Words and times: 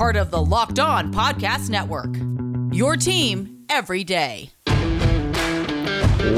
Part 0.00 0.16
of 0.16 0.30
the 0.30 0.42
Locked 0.42 0.78
On 0.78 1.12
Podcast 1.12 1.68
Network. 1.68 2.16
Your 2.74 2.96
team 2.96 3.66
every 3.68 4.02
day. 4.02 4.48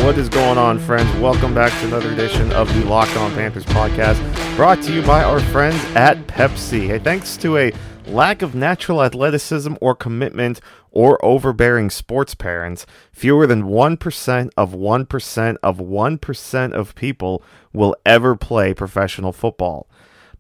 What 0.03 0.19
is 0.19 0.29
going 0.29 0.59
on, 0.59 0.81
friends? 0.81 1.09
Welcome 1.21 1.55
back 1.55 1.71
to 1.79 1.87
another 1.87 2.11
edition 2.11 2.51
of 2.55 2.67
the 2.75 2.85
Locked 2.87 3.17
On 3.17 3.31
Panthers 3.35 3.65
podcast, 3.67 4.19
brought 4.57 4.83
to 4.83 4.93
you 4.93 5.01
by 5.03 5.23
our 5.23 5.39
friends 5.39 5.77
at 5.95 6.19
Pepsi. 6.27 6.89
Hey, 6.89 6.99
thanks 6.99 7.37
to 7.37 7.57
a 7.57 7.73
lack 8.09 8.43
of 8.43 8.57
natural 8.57 9.01
athleticism 9.01 9.75
or 9.81 9.95
commitment 9.95 10.61
or 10.91 11.25
overbearing 11.25 11.89
sports 11.89 12.35
parents, 12.35 12.85
fewer 13.13 13.47
than 13.47 13.63
1% 13.63 14.51
of 14.57 14.73
1% 14.73 15.57
of 15.63 15.79
1% 15.79 16.73
of 16.73 16.95
people 16.97 17.45
will 17.73 17.95
ever 18.05 18.35
play 18.35 18.75
professional 18.75 19.33
football. 19.33 19.89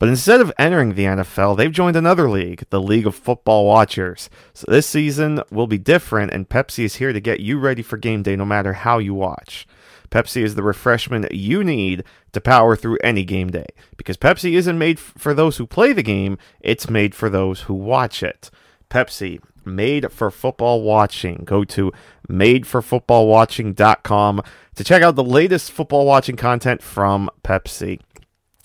But 0.03 0.09
instead 0.09 0.41
of 0.41 0.51
entering 0.59 0.95
the 0.95 1.05
NFL, 1.05 1.57
they've 1.57 1.71
joined 1.71 1.95
another 1.95 2.29
league, 2.29 2.65
the 2.71 2.81
League 2.81 3.07
of 3.07 3.15
Football 3.15 3.67
Watchers. 3.67 4.29
So 4.53 4.65
this 4.69 4.89
season 4.89 5.41
will 5.53 5.69
be 5.69 5.79
different, 5.79 6.33
and 6.33 6.49
Pepsi 6.49 6.83
is 6.83 6.97
here 6.97 7.13
to 7.13 7.21
get 7.21 7.39
you 7.39 7.61
ready 7.61 7.83
for 7.83 7.97
game 7.97 8.25
day 8.25 8.35
no 8.35 8.45
matter 8.45 8.73
how 8.73 8.99
you 8.99 9.15
watch. 9.15 9.65
Pepsi 10.11 10.43
is 10.43 10.57
the 10.57 10.65
refreshment 10.65 11.33
you 11.33 11.63
need 11.63 12.03
to 12.33 12.41
power 12.41 12.75
through 12.75 12.99
any 13.05 13.23
game 13.23 13.51
day. 13.51 13.69
Because 13.97 14.17
Pepsi 14.17 14.55
isn't 14.55 14.77
made 14.77 14.99
for 14.99 15.35
those 15.35 15.59
who 15.59 15.69
play 15.69 15.93
the 15.93 16.03
game, 16.03 16.37
it's 16.59 16.91
made 16.91 17.15
for 17.15 17.31
those 17.31 17.61
who 17.61 17.75
watch 17.75 18.25
it. 18.25 18.51
Pepsi, 18.91 19.41
made 19.65 20.11
for 20.11 20.33
football 20.33 20.83
watching. 20.83 21.45
Go 21.45 21.63
to 21.63 21.93
madeforfootballwatching.com 22.29 24.43
to 24.75 24.83
check 24.83 25.05
out 25.05 25.15
the 25.15 25.23
latest 25.23 25.71
football 25.71 26.07
watching 26.07 26.35
content 26.35 26.83
from 26.83 27.31
Pepsi. 27.45 28.01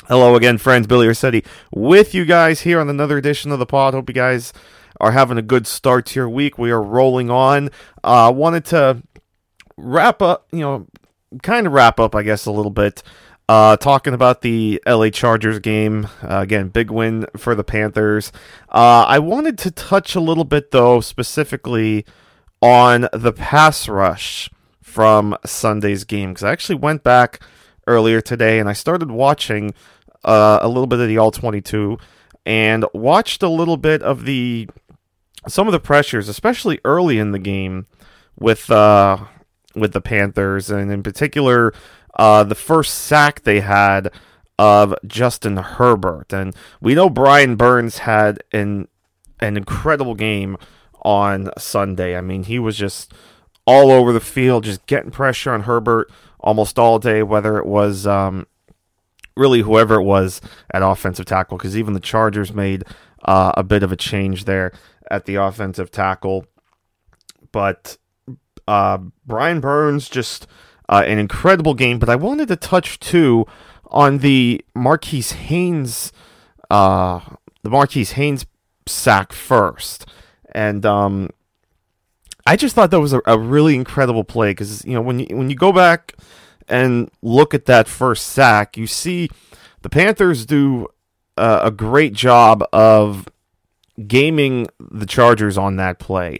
Hello 0.07 0.37
again, 0.37 0.57
friends. 0.57 0.87
Billy 0.87 1.05
Riccetti 1.05 1.45
with 1.69 2.13
you 2.13 2.23
guys 2.23 2.61
here 2.61 2.79
on 2.79 2.87
another 2.87 3.17
edition 3.17 3.51
of 3.51 3.59
the 3.59 3.65
pod. 3.65 3.93
Hope 3.93 4.09
you 4.09 4.13
guys 4.13 4.53
are 5.01 5.11
having 5.11 5.37
a 5.37 5.41
good 5.41 5.67
start 5.67 6.05
to 6.05 6.15
your 6.21 6.29
week. 6.29 6.57
We 6.57 6.71
are 6.71 6.81
rolling 6.81 7.29
on. 7.29 7.71
I 8.05 8.27
uh, 8.27 8.31
wanted 8.31 8.63
to 8.67 9.03
wrap 9.75 10.21
up, 10.21 10.47
you 10.53 10.61
know, 10.61 10.87
kind 11.43 11.67
of 11.67 11.73
wrap 11.73 11.99
up, 11.99 12.15
I 12.15 12.23
guess, 12.23 12.45
a 12.45 12.51
little 12.51 12.71
bit. 12.71 13.03
Uh, 13.49 13.75
talking 13.75 14.13
about 14.13 14.43
the 14.43 14.81
LA 14.87 15.09
Chargers 15.09 15.59
game. 15.59 16.07
Uh, 16.23 16.39
again, 16.39 16.69
big 16.69 16.89
win 16.89 17.25
for 17.35 17.53
the 17.53 17.65
Panthers. 17.65 18.31
Uh, 18.69 19.03
I 19.09 19.19
wanted 19.19 19.57
to 19.57 19.71
touch 19.71 20.15
a 20.15 20.21
little 20.21 20.45
bit, 20.45 20.71
though, 20.71 21.01
specifically 21.01 22.05
on 22.61 23.09
the 23.11 23.33
pass 23.33 23.89
rush 23.89 24.49
from 24.81 25.35
Sunday's 25.45 26.05
game, 26.05 26.29
because 26.29 26.45
I 26.45 26.53
actually 26.53 26.75
went 26.75 27.03
back 27.03 27.41
earlier 27.87 28.21
today 28.21 28.59
and 28.59 28.69
I 28.69 28.73
started 28.73 29.11
watching 29.11 29.73
uh, 30.23 30.59
a 30.61 30.67
little 30.67 30.87
bit 30.87 30.99
of 30.99 31.07
the 31.07 31.17
All 31.17 31.31
22 31.31 31.97
and 32.45 32.85
watched 32.93 33.43
a 33.43 33.49
little 33.49 33.77
bit 33.77 34.01
of 34.01 34.25
the 34.25 34.69
some 35.47 35.67
of 35.67 35.71
the 35.71 35.79
pressures, 35.79 36.29
especially 36.29 36.79
early 36.83 37.19
in 37.19 37.31
the 37.31 37.39
game 37.39 37.87
with 38.39 38.71
uh, 38.71 39.17
with 39.75 39.93
the 39.93 40.01
Panthers, 40.01 40.69
and 40.69 40.91
in 40.91 41.03
particular 41.03 41.73
uh, 42.17 42.43
the 42.43 42.55
first 42.55 42.95
sack 42.95 43.41
they 43.43 43.59
had 43.59 44.11
of 44.57 44.95
Justin 45.05 45.57
Herbert. 45.57 46.33
And 46.33 46.55
we 46.81 46.95
know 46.95 47.09
Brian 47.09 47.55
Burns 47.55 47.99
had 47.99 48.43
an 48.51 48.87
an 49.39 49.57
incredible 49.57 50.15
game 50.15 50.57
on 51.03 51.51
Sunday. 51.57 52.17
I 52.17 52.21
mean, 52.21 52.43
he 52.43 52.59
was 52.59 52.77
just 52.77 53.13
all 53.65 53.91
over 53.91 54.13
the 54.13 54.19
field, 54.19 54.63
just 54.63 54.85
getting 54.87 55.11
pressure 55.11 55.51
on 55.51 55.63
Herbert 55.63 56.09
almost 56.39 56.79
all 56.79 56.97
day, 56.97 57.21
whether 57.21 57.57
it 57.57 57.65
was 57.65 58.07
um, 58.07 58.47
really 59.37 59.61
whoever 59.61 59.95
it 59.95 60.03
was 60.03 60.41
at 60.73 60.81
offensive 60.81 61.25
tackle, 61.25 61.57
because 61.57 61.77
even 61.77 61.93
the 61.93 61.99
Chargers 61.99 62.53
made 62.53 62.83
uh, 63.23 63.51
a 63.55 63.63
bit 63.63 63.83
of 63.83 63.91
a 63.91 63.95
change 63.95 64.45
there 64.45 64.71
at 65.09 65.25
the 65.25 65.35
offensive 65.35 65.91
tackle. 65.91 66.45
But 67.51 67.97
uh, 68.67 68.99
Brian 69.25 69.59
Burns 69.59 70.09
just 70.09 70.47
uh, 70.89 71.03
an 71.05 71.19
incredible 71.19 71.73
game. 71.73 71.99
But 71.99 72.09
I 72.09 72.15
wanted 72.15 72.47
to 72.49 72.55
touch 72.55 72.99
too 72.99 73.45
on 73.85 74.19
the 74.19 74.63
Marquis 74.75 75.21
Haynes, 75.21 76.11
uh, 76.69 77.19
the 77.63 77.69
Marquis 77.69 78.05
Haynes 78.05 78.45
sack 78.85 79.31
first, 79.33 80.05
and 80.53 80.85
um, 80.85 81.29
I 82.45 82.55
just 82.55 82.75
thought 82.75 82.91
that 82.91 82.99
was 82.99 83.13
a, 83.13 83.21
a 83.25 83.37
really 83.37 83.75
incredible 83.75 84.23
play 84.23 84.51
because 84.51 84.83
you 84.85 84.93
know 84.93 85.01
when 85.01 85.19
you 85.19 85.27
when 85.35 85.49
you 85.49 85.55
go 85.55 85.71
back 85.71 86.15
and 86.67 87.09
look 87.21 87.53
at 87.53 87.65
that 87.65 87.87
first 87.87 88.27
sack, 88.27 88.77
you 88.77 88.87
see 88.87 89.29
the 89.81 89.89
Panthers 89.89 90.45
do 90.45 90.87
uh, 91.37 91.61
a 91.63 91.71
great 91.71 92.13
job 92.13 92.63
of 92.73 93.27
gaming 94.05 94.67
the 94.79 95.05
Chargers 95.05 95.57
on 95.57 95.77
that 95.77 95.99
play. 95.99 96.39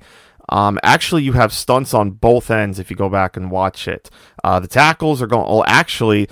Um, 0.50 0.80
actually, 0.82 1.24
you 1.24 1.34
have 1.34 1.52
stunts 1.52 1.94
on 1.94 2.12
both 2.12 2.50
ends 2.50 2.80
if 2.80 2.90
you 2.90 2.96
go 2.96 3.10
back 3.10 3.36
and 3.36 3.52
watch 3.52 3.88
it. 3.88 4.10
Uh, 4.44 4.60
the 4.60 4.68
tackles 4.68 5.22
are 5.22 5.28
going. 5.28 5.48
Well, 5.48 5.66
actually, 5.68 6.30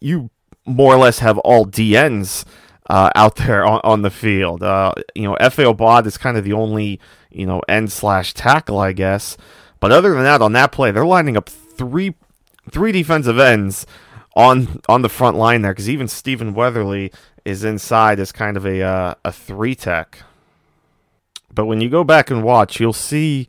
you 0.00 0.30
more 0.64 0.94
or 0.94 0.98
less 0.98 1.18
have 1.18 1.38
all 1.38 1.66
DNs 1.66 2.44
uh, 2.88 3.10
out 3.14 3.36
there 3.36 3.64
on, 3.64 3.80
on 3.84 4.02
the 4.02 4.10
field. 4.10 4.62
Uh, 4.62 4.92
you 5.14 5.24
know, 5.24 5.36
Efe 5.40 5.64
Obada 5.72 6.06
is 6.06 6.16
kind 6.16 6.36
of 6.36 6.44
the 6.44 6.54
only 6.54 7.00
you 7.30 7.46
know 7.46 7.60
end 7.68 7.92
slash 7.92 8.34
tackle, 8.34 8.78
I 8.78 8.92
guess. 8.92 9.36
But 9.78 9.92
other 9.92 10.14
than 10.14 10.24
that, 10.24 10.42
on 10.42 10.52
that 10.54 10.72
play, 10.72 10.90
they're 10.90 11.06
lining 11.06 11.36
up 11.36 11.48
three 11.48 12.14
three 12.70 12.92
defensive 12.92 13.38
ends 13.38 13.86
on 14.36 14.80
on 14.88 15.02
the 15.02 15.08
front 15.08 15.36
line 15.36 15.62
there 15.62 15.72
because 15.72 15.88
even 15.88 16.08
Stephen 16.08 16.54
Weatherly 16.54 17.12
is 17.44 17.64
inside 17.64 18.20
as 18.20 18.32
kind 18.32 18.56
of 18.56 18.66
a 18.66 18.82
uh, 18.82 19.14
a 19.24 19.32
three 19.32 19.74
tech. 19.74 20.18
But 21.52 21.66
when 21.66 21.80
you 21.80 21.88
go 21.88 22.04
back 22.04 22.30
and 22.30 22.44
watch, 22.44 22.78
you'll 22.78 22.92
see 22.92 23.48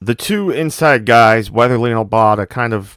the 0.00 0.14
two 0.14 0.50
inside 0.50 1.06
guys, 1.06 1.50
Weatherly 1.50 1.90
and 1.90 2.10
Obada, 2.10 2.48
kind 2.48 2.74
of 2.74 2.96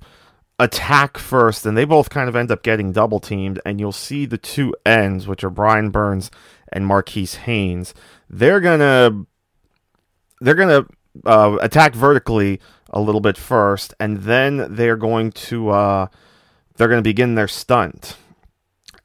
attack 0.59 1.17
first, 1.17 1.65
and 1.65 1.77
they 1.77 1.85
both 1.85 2.09
kind 2.09 2.27
of 2.27 2.35
end 2.35 2.51
up 2.51 2.63
getting 2.63 2.91
double 2.91 3.19
teamed. 3.19 3.61
And 3.65 3.79
you'll 3.79 3.91
see 3.91 4.25
the 4.25 4.37
two 4.37 4.75
ends, 4.85 5.27
which 5.27 5.43
are 5.43 5.49
Brian 5.49 5.91
Burns 5.91 6.29
and 6.73 6.85
Marquis 6.85 7.27
Haynes. 7.45 7.93
They're 8.29 8.59
gonna 8.59 9.25
they're 10.41 10.55
gonna 10.55 10.85
uh, 11.25 11.57
attack 11.61 11.93
vertically 11.93 12.59
a 12.89 13.01
little 13.01 13.21
bit 13.21 13.37
first, 13.37 13.93
and 13.99 14.23
then 14.23 14.75
they're 14.75 14.97
going 14.97 15.31
to 15.31 15.69
uh, 15.69 16.07
they're 16.75 16.87
going 16.87 16.99
to 16.99 17.09
begin 17.09 17.35
their 17.35 17.47
stunt, 17.47 18.17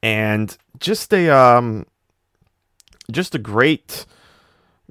and 0.02 0.56
just 0.78 1.12
a 1.12 1.28
um, 1.30 1.86
just 3.10 3.34
a 3.34 3.38
great 3.38 4.06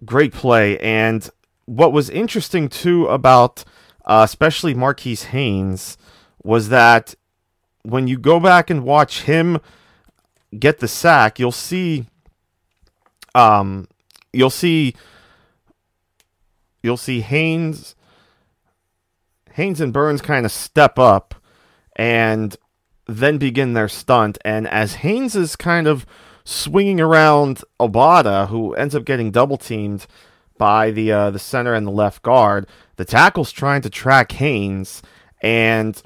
great 0.06 0.34
play. 0.34 0.78
And 0.80 1.30
what 1.66 1.94
was 1.94 2.10
interesting 2.10 2.70
too 2.70 3.08
about 3.08 3.64
uh, 4.06 4.24
especially 4.24 4.74
Marquis 4.74 5.16
Haynes 5.16 5.98
was 6.44 6.70
that 6.70 7.14
when 7.84 8.08
you 8.08 8.18
go 8.18 8.40
back 8.40 8.70
and 8.70 8.84
watch 8.84 9.24
him 9.24 9.60
get 10.58 10.80
the 10.80 10.88
sack, 10.88 11.40
you'll 11.40 11.52
see 11.52 12.08
um, 13.36 13.88
you'll 14.34 14.50
see 14.50 14.96
you'll 16.82 16.98
see 16.98 17.22
Haynes 17.22 17.96
Haynes 19.60 19.82
and 19.82 19.92
Burns 19.92 20.22
kind 20.22 20.46
of 20.46 20.54
step 20.54 20.98
up 20.98 21.36
and 21.98 22.56
then 23.08 23.38
begin 23.38 23.74
their 23.74 23.90
stunt. 23.90 24.38
And 24.46 24.66
as 24.70 24.96
Haynes 24.96 25.36
is 25.36 25.58
kind 25.58 25.86
of 25.86 26.06
swinging 26.46 27.02
around 27.02 27.62
Obada, 27.78 28.48
who 28.48 28.74
ends 28.76 28.96
up 28.96 29.04
getting 29.04 29.32
double 29.32 29.58
teamed 29.58 30.08
by 30.58 30.92
the 30.92 31.12
uh, 31.12 31.32
the 31.32 31.40
center 31.40 31.74
and 31.74 31.86
the 31.86 31.92
left 31.92 32.22
guard, 32.22 32.68
the 32.96 33.04
tackle's 33.04 33.52
trying 33.52 33.82
to 33.82 33.90
track 33.90 34.32
Haynes, 34.32 35.02
and 35.42 36.02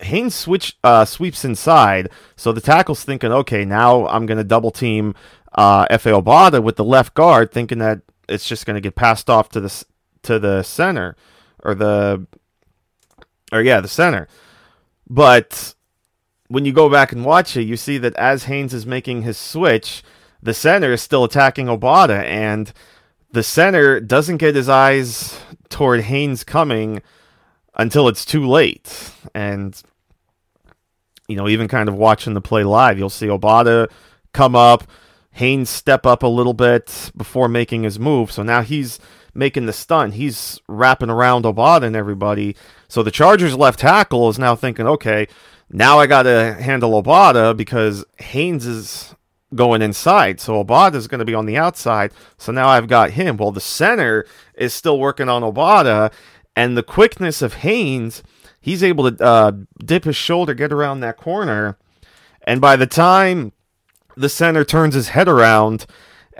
Haynes 0.00 0.36
switch 0.36 0.78
uh, 0.84 1.04
sweeps 1.04 1.44
inside. 1.44 2.08
So 2.36 2.52
the 2.52 2.60
tackle's 2.60 3.02
thinking, 3.02 3.32
okay, 3.32 3.64
now 3.64 4.06
I'm 4.06 4.26
going 4.26 4.38
to 4.38 4.44
double 4.44 4.70
team 4.70 5.16
uh, 5.54 5.86
Efe 5.86 6.22
Obada 6.22 6.62
with 6.62 6.76
the 6.76 6.84
left 6.84 7.14
guard, 7.14 7.50
thinking 7.50 7.78
that 7.78 8.02
it's 8.28 8.46
just 8.46 8.64
going 8.64 8.74
to 8.74 8.80
get 8.80 8.94
passed 8.94 9.28
off 9.28 9.48
to 9.48 9.60
the 9.60 9.84
to 10.22 10.38
the 10.38 10.62
center 10.62 11.16
or 11.62 11.74
the 11.74 12.26
or 13.52 13.62
yeah, 13.62 13.80
the 13.80 13.88
center. 13.88 14.28
But 15.08 15.74
when 16.48 16.64
you 16.64 16.72
go 16.72 16.88
back 16.88 17.12
and 17.12 17.24
watch 17.24 17.56
it, 17.56 17.64
you 17.64 17.76
see 17.76 17.98
that 17.98 18.16
as 18.16 18.44
Haynes 18.44 18.74
is 18.74 18.86
making 18.86 19.22
his 19.22 19.38
switch, 19.38 20.02
the 20.42 20.54
center 20.54 20.92
is 20.92 21.02
still 21.02 21.24
attacking 21.24 21.66
Obada, 21.66 22.22
and 22.24 22.72
the 23.30 23.42
center 23.42 24.00
doesn't 24.00 24.38
get 24.38 24.54
his 24.54 24.68
eyes 24.68 25.38
toward 25.68 26.02
Haynes 26.02 26.44
coming 26.44 27.02
until 27.74 28.08
it's 28.08 28.24
too 28.24 28.46
late. 28.46 29.12
And, 29.34 29.80
you 31.28 31.36
know, 31.36 31.48
even 31.48 31.68
kind 31.68 31.88
of 31.88 31.94
watching 31.94 32.34
the 32.34 32.40
play 32.40 32.64
live, 32.64 32.98
you'll 32.98 33.08
see 33.08 33.26
Obada 33.26 33.90
come 34.32 34.54
up, 34.54 34.84
Haynes 35.32 35.70
step 35.70 36.04
up 36.04 36.22
a 36.22 36.26
little 36.26 36.54
bit 36.54 37.10
before 37.16 37.48
making 37.48 37.84
his 37.84 37.98
move. 37.98 38.30
So 38.30 38.42
now 38.42 38.62
he's 38.62 38.98
making 39.34 39.66
the 39.66 39.72
stunt. 39.72 40.14
He's 40.14 40.60
wrapping 40.68 41.10
around 41.10 41.44
Obada 41.44 41.84
and 41.84 41.96
everybody. 41.96 42.56
So 42.88 43.02
the 43.02 43.10
Chargers 43.10 43.56
left 43.56 43.80
tackle 43.80 44.28
is 44.28 44.38
now 44.38 44.54
thinking, 44.54 44.86
okay, 44.86 45.26
now 45.70 45.98
I 45.98 46.06
got 46.06 46.24
to 46.24 46.54
handle 46.54 47.02
Obada 47.02 47.56
because 47.56 48.04
Haynes 48.18 48.66
is 48.66 49.14
going 49.54 49.82
inside. 49.82 50.40
So 50.40 50.62
Obada 50.62 50.94
is 50.94 51.08
going 51.08 51.20
to 51.20 51.24
be 51.24 51.34
on 51.34 51.46
the 51.46 51.56
outside. 51.56 52.12
So 52.36 52.52
now 52.52 52.68
I've 52.68 52.88
got 52.88 53.12
him. 53.12 53.36
Well, 53.36 53.52
the 53.52 53.60
center 53.60 54.26
is 54.54 54.74
still 54.74 54.98
working 54.98 55.28
on 55.28 55.42
Obada, 55.42 56.12
and 56.54 56.76
the 56.76 56.82
quickness 56.82 57.40
of 57.40 57.54
Haynes, 57.54 58.22
he's 58.60 58.82
able 58.82 59.10
to 59.10 59.24
uh, 59.24 59.52
dip 59.84 60.04
his 60.04 60.16
shoulder, 60.16 60.54
get 60.54 60.72
around 60.72 61.00
that 61.00 61.16
corner, 61.16 61.78
and 62.42 62.60
by 62.60 62.76
the 62.76 62.86
time 62.86 63.52
the 64.16 64.28
center 64.28 64.64
turns 64.64 64.94
his 64.94 65.08
head 65.08 65.28
around 65.28 65.86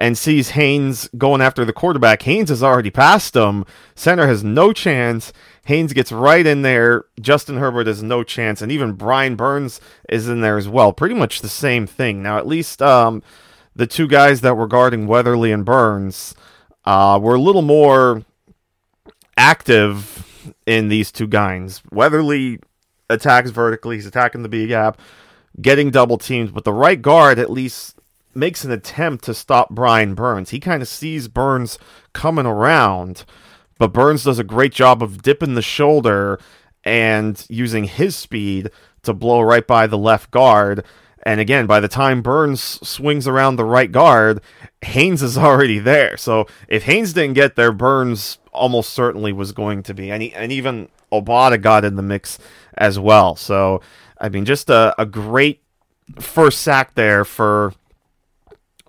and 0.03 0.19
sees 0.19 0.51
Haynes 0.51 1.09
going 1.17 1.41
after 1.41 1.65
the 1.65 1.73
quarterback. 1.73 2.23
Haynes 2.23 2.49
has 2.49 2.61
already 2.61 2.91
passed 2.91 3.37
him. 3.37 3.65
Center 3.95 4.27
has 4.27 4.43
no 4.43 4.73
chance. 4.73 5.33
Haynes 5.67 5.93
gets 5.93 6.11
right 6.11 6.45
in 6.45 6.63
there. 6.63 7.05
Justin 7.21 7.59
Herbert 7.59 7.87
has 7.87 8.03
no 8.03 8.25
chance, 8.25 8.61
and 8.61 8.73
even 8.73 8.95
Brian 8.95 9.37
Burns 9.37 9.81
is 10.09 10.29
in 10.29 10.41
there 10.41 10.59
as 10.59 10.69
well. 10.69 10.93
Pretty 10.93 11.15
much 11.15 11.41
the 11.41 11.49
same 11.49 11.87
thing. 11.87 12.21
Now, 12.21 12.37
at 12.37 12.49
least 12.49 12.83
um, 12.83 13.23
the 13.77 13.87
two 13.87 14.09
guys 14.09 14.41
that 14.41 14.57
were 14.57 14.67
guarding 14.67 15.07
Weatherly 15.07 15.53
and 15.53 15.65
Burns 15.65 16.35
uh, 16.85 17.21
were 17.23 17.37
a 17.37 17.41
little 17.41 17.63
more 17.63 18.25
active 19.37 20.53
in 20.67 20.89
these 20.89 21.13
two 21.13 21.29
guys. 21.29 21.81
Weatherly 21.93 22.59
attacks 23.09 23.51
vertically. 23.51 23.99
He's 23.99 24.07
attacking 24.07 24.43
the 24.43 24.49
B 24.49 24.67
gap, 24.67 25.01
getting 25.61 25.93
double 25.93 26.19
teams. 26.19 26.51
but 26.51 26.65
the 26.65 26.73
right 26.73 27.01
guard 27.01 27.39
at 27.39 27.53
least 27.53 28.01
makes 28.35 28.65
an 28.65 28.71
attempt 28.71 29.25
to 29.25 29.35
stop 29.35 29.71
Brian 29.71 30.15
Burns. 30.15 30.51
He 30.51 30.61
kind 30.61 30.83
of 30.83 30.89
sees 30.89 31.29
Burns 31.29 31.79
coming 32.13 32.47
around, 32.47 33.25
but 33.79 33.93
Burns 33.93 34.25
does 34.25 34.39
a 34.39 34.45
great 34.45 34.73
job 34.73 35.03
of 35.03 35.23
dipping 35.23 35.55
the 35.55 35.63
shoulder 35.63 36.39
and 36.85 37.45
using 37.49 37.85
his 37.85 38.17
speed 38.17 38.71
to 39.03 39.13
blow 39.13 39.41
right 39.41 39.67
by 39.67 39.87
the 39.87 39.99
left 39.99 40.31
guard. 40.31 40.85
And 41.25 41.41
again, 41.41 41.67
by 41.67 41.81
the 41.81 41.89
time 41.89 42.23
Burns 42.23 42.61
swings 42.61 43.29
around 43.29 43.57
the 43.57 43.65
right 43.65 43.91
guard, 43.91 44.41
Haynes 44.83 45.23
is 45.23 45.39
already 45.39 45.79
there. 45.79 46.17
So 46.17 46.47
if 46.69 46.85
Haynes 46.85 47.13
didn't 47.13 47.35
get 47.35 47.55
there, 47.55 47.73
Burns 47.73 48.39
almost 48.53 48.91
certainly 48.91 49.33
was 49.33 49.53
going 49.53 49.83
to 49.85 49.95
be. 49.95 50.11
And, 50.11 50.23
he, 50.23 50.35
and 50.35 50.51
even 50.51 50.89
Obada 51.13 51.61
got 51.61 51.85
in 51.85 51.97
the 51.97 52.03
mix 52.03 52.39
as 52.77 52.99
well. 52.99 53.37
So, 53.37 53.81
I 54.19 54.29
mean, 54.29 54.45
just 54.45 54.69
a, 54.71 54.95
a 55.01 55.07
great 55.07 55.63
first 56.19 56.63
sack 56.63 56.95
there 56.95 57.25
for 57.25 57.73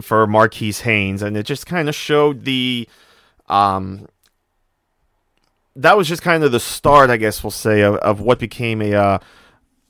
for 0.02 0.26
Marquis 0.28 0.74
Haynes, 0.74 1.22
and 1.22 1.38
it 1.38 1.46
just 1.46 1.66
kind 1.66 1.90
of 1.90 1.96
showed 1.96 2.46
the 2.46 2.88
um 3.48 4.08
that 5.76 5.98
was 5.98 6.08
just 6.08 6.22
kind 6.22 6.44
of 6.44 6.52
the 6.52 6.60
start, 6.60 7.10
I 7.10 7.18
guess 7.18 7.44
we'll 7.44 7.52
say, 7.52 7.82
of, 7.82 7.96
of 7.96 8.22
what 8.22 8.40
became 8.40 8.82
a 8.82 8.94
uh, 8.94 9.20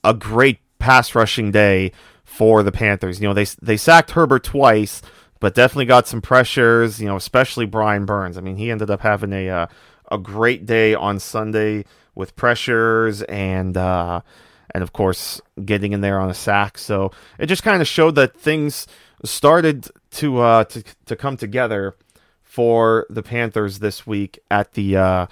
a 0.04 0.14
great 0.14 0.60
pass 0.80 1.14
rushing 1.16 1.52
day 1.52 1.92
for 2.24 2.64
the 2.64 2.72
Panthers. 2.72 3.22
You 3.22 3.28
know, 3.28 3.34
they 3.34 3.46
they 3.62 3.78
sacked 3.78 4.12
Herbert 4.12 4.44
twice, 4.44 5.02
but 5.40 5.56
definitely 5.56 5.86
got 5.86 6.08
some 6.08 6.22
pressures. 6.22 7.00
You 7.00 7.08
know, 7.08 7.16
especially 7.16 7.66
Brian 7.66 8.06
Burns. 8.06 8.38
I 8.38 8.42
mean, 8.42 8.58
he 8.58 8.72
ended 8.72 8.90
up 8.90 9.02
having 9.02 9.34
a 9.34 9.50
uh, 9.50 9.68
a 10.12 10.18
great 10.18 10.66
day 10.66 10.94
on 10.94 11.20
Sunday 11.20 11.86
with 12.16 12.36
pressures 12.36 13.22
and 13.24 13.76
uh, 13.76 14.22
and 14.72 14.84
of 14.84 14.94
course 14.94 15.42
getting 15.64 15.94
in 15.94 16.02
there 16.02 16.20
on 16.20 16.30
a 16.30 16.34
sack. 16.34 16.78
So 16.78 17.12
it 17.40 17.48
just 17.48 17.64
kind 17.64 17.82
of 17.82 17.88
showed 17.88 18.16
that 18.16 18.38
things 18.38 18.88
started 19.24 19.88
to 20.12 20.40
uh, 20.40 20.64
to 20.66 20.84
to 21.06 21.16
come 21.16 21.38
together 21.38 21.96
for 22.44 23.06
the 23.10 23.24
Panthers 23.24 23.80
this 23.80 24.06
week 24.06 24.40
at 24.52 24.74
the 24.74 24.98
uh, 24.98 25.28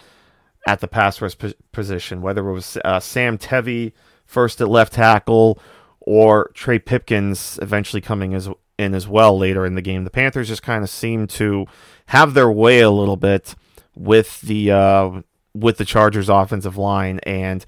at 0.67 0.79
the 0.79 0.87
pass 0.87 1.21
rush 1.21 1.35
position, 1.71 2.21
whether 2.21 2.47
it 2.47 2.53
was 2.53 2.77
uh, 2.83 2.99
Sam 2.99 3.37
Tevi 3.37 3.93
first 4.25 4.61
at 4.61 4.69
left 4.69 4.93
tackle 4.93 5.59
or 5.99 6.49
Trey 6.53 6.79
Pipkins 6.79 7.59
eventually 7.61 8.01
coming 8.01 8.33
as 8.33 8.49
in 8.77 8.95
as 8.95 9.07
well 9.07 9.37
later 9.37 9.65
in 9.65 9.75
the 9.75 9.81
game. 9.81 10.03
The 10.03 10.09
Panthers 10.09 10.47
just 10.47 10.63
kind 10.63 10.83
of 10.83 10.89
seemed 10.89 11.29
to 11.31 11.67
have 12.07 12.33
their 12.33 12.51
way 12.51 12.81
a 12.81 12.89
little 12.89 13.17
bit 13.17 13.55
with 13.95 14.41
the 14.41 14.71
uh, 14.71 15.21
with 15.53 15.77
the 15.77 15.85
Chargers 15.85 16.29
offensive 16.29 16.77
line 16.77 17.19
and 17.19 17.65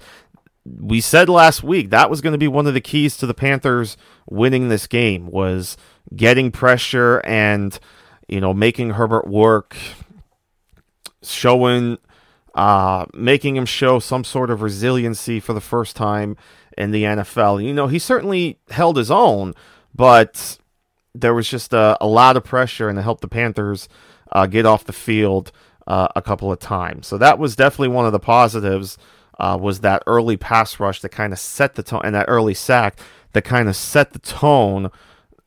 we 0.64 1.00
said 1.00 1.28
last 1.28 1.62
week 1.62 1.90
that 1.90 2.08
was 2.08 2.20
going 2.20 2.32
to 2.32 2.38
be 2.38 2.48
one 2.48 2.66
of 2.66 2.74
the 2.74 2.80
keys 2.80 3.16
to 3.18 3.26
the 3.26 3.34
Panthers 3.34 3.96
winning 4.28 4.68
this 4.68 4.86
game 4.86 5.26
was 5.26 5.76
getting 6.14 6.50
pressure 6.50 7.20
and 7.24 7.78
you 8.28 8.40
know 8.40 8.54
making 8.54 8.90
Herbert 8.90 9.26
work, 9.26 9.76
showing, 11.22 11.98
uh, 12.54 13.06
making 13.12 13.56
him 13.56 13.66
show 13.66 13.98
some 13.98 14.24
sort 14.24 14.50
of 14.50 14.62
resiliency 14.62 15.40
for 15.40 15.52
the 15.52 15.60
first 15.60 15.96
time 15.96 16.36
in 16.78 16.90
the 16.90 17.04
NFL. 17.04 17.62
You 17.64 17.74
know 17.74 17.86
he 17.86 17.98
certainly 17.98 18.58
held 18.70 18.96
his 18.96 19.10
own, 19.10 19.54
but 19.94 20.58
there 21.14 21.34
was 21.34 21.48
just 21.48 21.72
a, 21.72 21.96
a 22.00 22.06
lot 22.06 22.36
of 22.36 22.44
pressure 22.44 22.88
and 22.88 22.98
it 22.98 23.02
helped 23.02 23.20
the 23.20 23.28
Panthers 23.28 23.88
uh, 24.32 24.46
get 24.46 24.66
off 24.66 24.84
the 24.84 24.92
field 24.92 25.52
uh, 25.86 26.08
a 26.16 26.22
couple 26.22 26.50
of 26.50 26.58
times. 26.58 27.06
So 27.06 27.18
that 27.18 27.38
was 27.38 27.54
definitely 27.54 27.88
one 27.88 28.06
of 28.06 28.12
the 28.12 28.18
positives. 28.18 28.98
Uh, 29.38 29.58
was 29.60 29.80
that 29.80 30.02
early 30.06 30.36
pass 30.36 30.78
rush 30.78 31.00
that 31.00 31.08
kind 31.08 31.32
of 31.32 31.38
set 31.38 31.74
the 31.74 31.82
tone, 31.82 32.02
and 32.04 32.14
that 32.14 32.26
early 32.28 32.54
sack 32.54 32.98
that 33.32 33.42
kind 33.42 33.68
of 33.68 33.76
set 33.76 34.12
the 34.12 34.18
tone 34.20 34.90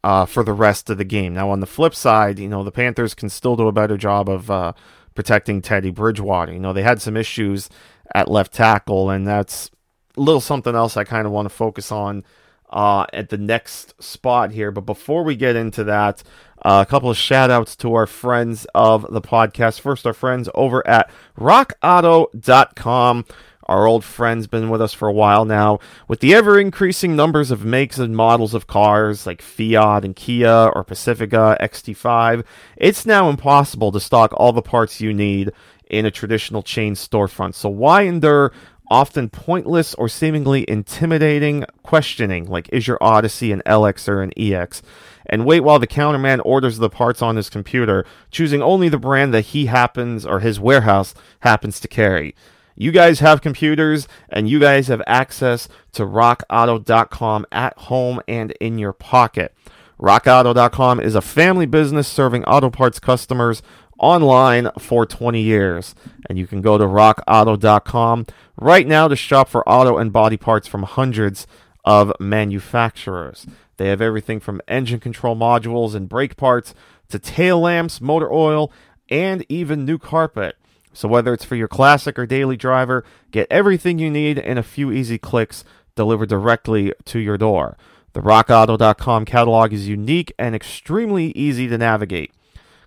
uh, 0.04 0.26
for 0.26 0.44
the 0.44 0.54
rest 0.54 0.90
of 0.90 0.98
the 0.98 1.04
game. 1.04 1.34
Now, 1.34 1.50
on 1.50 1.60
the 1.60 1.66
flip 1.66 1.96
side, 1.96 2.38
you 2.38 2.48
know, 2.48 2.64
the 2.64 2.72
Panthers 2.72 3.14
can 3.14 3.30
still 3.30 3.56
do 3.56 3.68
a 3.68 3.72
better 3.72 3.98
job 3.98 4.30
of 4.30 4.52
uh, 4.52 4.74
protecting 5.16 5.62
Teddy 5.62 5.90
Bridgewater. 5.90 6.54
You 6.54 6.60
know, 6.60 6.74
they 6.74 6.84
had 6.84 7.02
some 7.02 7.18
issues 7.18 7.70
at 8.14 8.30
left 8.30 8.54
tackle, 8.54 9.10
and 9.10 9.26
that's 9.28 9.72
a 10.16 10.22
little 10.22 10.42
something 10.42 10.76
else 10.76 10.96
I 10.96 11.04
kind 11.04 11.26
of 11.26 11.34
want 11.34 11.46
to 11.48 11.54
focus 11.54 11.92
on 11.92 12.24
uh, 12.70 13.06
at 13.14 13.30
the 13.30 13.38
next 13.38 14.02
spot 14.04 14.52
here. 14.52 14.72
But 14.72 14.82
before 14.82 15.24
we 15.24 15.36
get 15.36 15.56
into 15.56 15.84
that, 15.86 16.24
uh, 16.62 16.84
a 16.88 16.90
couple 16.90 17.10
of 17.10 17.18
shout 17.18 17.50
outs 17.50 17.76
to 17.78 17.94
our 17.94 18.08
friends 18.08 18.68
of 18.76 19.12
the 19.12 19.22
podcast. 19.22 19.80
First, 19.80 20.06
our 20.06 20.14
friends 20.14 20.50
over 20.54 20.86
at 20.88 21.10
rockauto.com. 21.40 23.26
Our 23.68 23.86
old 23.86 24.06
friend's 24.06 24.48
been 24.48 24.70
with 24.70 24.82
us 24.82 24.94
for 24.94 25.08
a 25.08 25.14
while 25.14 25.44
now. 25.44 25.80
With 26.08 26.22
the 26.22 26.34
ever 26.34 26.60
increasing 26.60 27.16
numbers 27.16 27.52
of 27.52 27.66
makes 27.66 27.98
and 28.00 28.16
models 28.16 28.54
of 28.54 28.66
cars 28.66 29.28
like 29.28 29.42
Fiat 29.42 30.06
and 30.06 30.16
Kia 30.16 30.72
or 30.74 30.84
Pacifica 30.86 31.58
XT5, 31.60 32.46
it's 32.78 33.06
now 33.06 33.30
impossible 33.30 33.92
to 33.92 34.00
stock 34.00 34.32
all 34.38 34.54
the 34.54 34.62
parts 34.62 35.02
you 35.02 35.14
need 35.14 35.52
in 35.90 36.06
a 36.06 36.12
traditional 36.12 36.64
chain 36.64 36.94
storefront. 36.94 37.56
So 37.56 37.68
why 37.68 38.04
endure 38.04 38.54
often 38.90 39.30
pointless 39.30 39.94
or 39.96 40.08
seemingly 40.08 40.64
intimidating 40.70 41.66
questioning 41.84 42.46
like 42.46 42.70
is 42.72 42.88
your 42.88 42.98
Odyssey 43.02 43.52
an 43.52 43.62
LX 43.66 44.08
or 44.08 44.22
an 44.22 44.32
EX? 44.38 44.82
And 45.26 45.46
wait 45.46 45.60
while 45.60 45.80
the 45.80 45.88
counterman 45.88 46.42
orders 46.46 46.78
the 46.78 46.90
parts 46.90 47.22
on 47.22 47.36
his 47.36 47.50
computer, 47.50 48.06
choosing 48.32 48.62
only 48.62 48.88
the 48.88 48.98
brand 48.98 49.34
that 49.34 49.48
he 49.48 49.66
happens 49.66 50.26
or 50.26 50.40
his 50.40 50.58
warehouse 50.58 51.14
happens 51.42 51.82
to 51.82 51.90
carry. 51.90 52.34
You 52.80 52.92
guys 52.92 53.20
have 53.22 53.42
computers 53.42 54.08
and 54.30 54.48
you 54.48 54.60
guys 54.60 54.88
have 54.88 55.02
access 55.08 55.68
to 55.94 56.04
rockauto.com 56.06 57.48
at 57.52 57.76
home 57.78 58.22
and 58.28 58.52
in 58.62 58.78
your 58.78 58.94
pocket. 58.94 59.56
RockAuto.com 60.00 61.00
is 61.00 61.16
a 61.16 61.22
family 61.22 61.66
business 61.66 62.08
serving 62.08 62.46
auto 62.46 62.70
parts 62.70 63.00
customers 63.00 63.64
online 63.98 64.70
for 64.78 65.08
20 65.08 65.42
years. 65.42 65.96
And 66.30 66.38
you 66.38 66.46
can 66.46 66.62
go 66.62 66.78
to 66.78 66.84
rockauto.com 66.84 68.28
right 68.58 68.86
now 68.86 69.08
to 69.08 69.16
shop 69.16 69.50
for 69.50 69.68
auto 69.68 69.98
and 69.98 70.14
body 70.14 70.38
parts 70.38 70.68
from 70.68 70.84
hundreds 70.84 71.48
of 71.84 72.14
manufacturers. 72.20 73.48
They 73.78 73.88
have 73.90 74.02
everything 74.02 74.40
from 74.40 74.62
engine 74.68 75.00
control 75.00 75.36
modules 75.36 75.96
and 75.96 76.08
brake 76.08 76.38
parts 76.38 76.76
to 77.10 77.18
tail 77.18 77.60
lamps, 77.60 78.00
motor 78.02 78.32
oil, 78.32 78.72
and 79.10 79.44
even 79.50 79.84
new 79.84 79.98
carpet. 79.98 80.58
So 80.98 81.08
whether 81.08 81.32
it's 81.32 81.46
for 81.46 81.56
your 81.56 81.68
classic 81.68 82.18
or 82.18 82.26
daily 82.26 82.58
driver, 82.58 83.06
get 83.30 83.46
everything 83.52 84.00
you 84.00 84.10
need 84.10 84.40
in 84.40 84.58
a 84.58 84.64
few 84.64 84.92
easy 84.92 85.20
clicks 85.20 85.64
delivered 85.94 86.30
directly 86.30 86.92
to 87.06 87.20
your 87.20 87.38
door. 87.38 87.78
The 88.14 88.22
rockauto.com 88.22 89.26
catalog 89.26 89.74
is 89.74 89.88
unique 89.88 90.34
and 90.40 90.56
extremely 90.56 91.28
easy 91.34 91.68
to 91.68 91.78
navigate. 91.78 92.32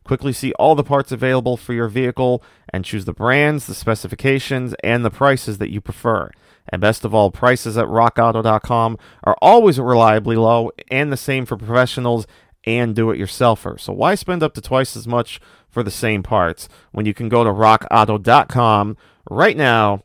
Quickly 0.03 0.33
see 0.33 0.53
all 0.55 0.75
the 0.75 0.83
parts 0.83 1.13
available 1.13 1.57
for 1.57 1.73
your 1.73 1.87
vehicle 1.87 2.43
and 2.71 2.85
choose 2.85 3.05
the 3.05 3.13
brands, 3.13 3.69
the 3.69 3.77
specifications, 3.77 4.75
and 4.83 5.05
the 5.05 5.11
prices 5.11 5.59
that 5.59 5.71
you 5.71 5.81
prefer. 5.81 6.33
And 6.69 6.81
best 6.81 7.05
of 7.05 7.15
all, 7.15 7.31
prices 7.31 7.79
at 7.79 7.87
rockauto.com 7.87 8.99
are 9.23 9.37
always 9.41 9.79
reliably 9.79 10.35
low 10.35 10.73
and 10.91 11.13
the 11.13 11.17
same 11.17 11.47
for 11.47 11.57
professionals 11.57 12.27
and 12.65 12.95
do 12.95 13.11
it 13.11 13.19
yourselfer. 13.19 13.81
So 13.81 13.93
why 13.93 14.15
spend 14.15 14.43
up 14.43 14.55
to 14.55 14.61
twice 14.61 14.97
as 14.97 15.07
much 15.07 15.41
for 15.69 15.83
the 15.83 15.91
same 15.91 16.23
parts 16.23 16.69
when 16.93 17.07
you 17.07 17.15
can 17.15 17.29
go 17.29 17.45
to 17.45 17.51
rockauto.com 17.51 18.97
right 19.31 19.57
now 19.57 20.03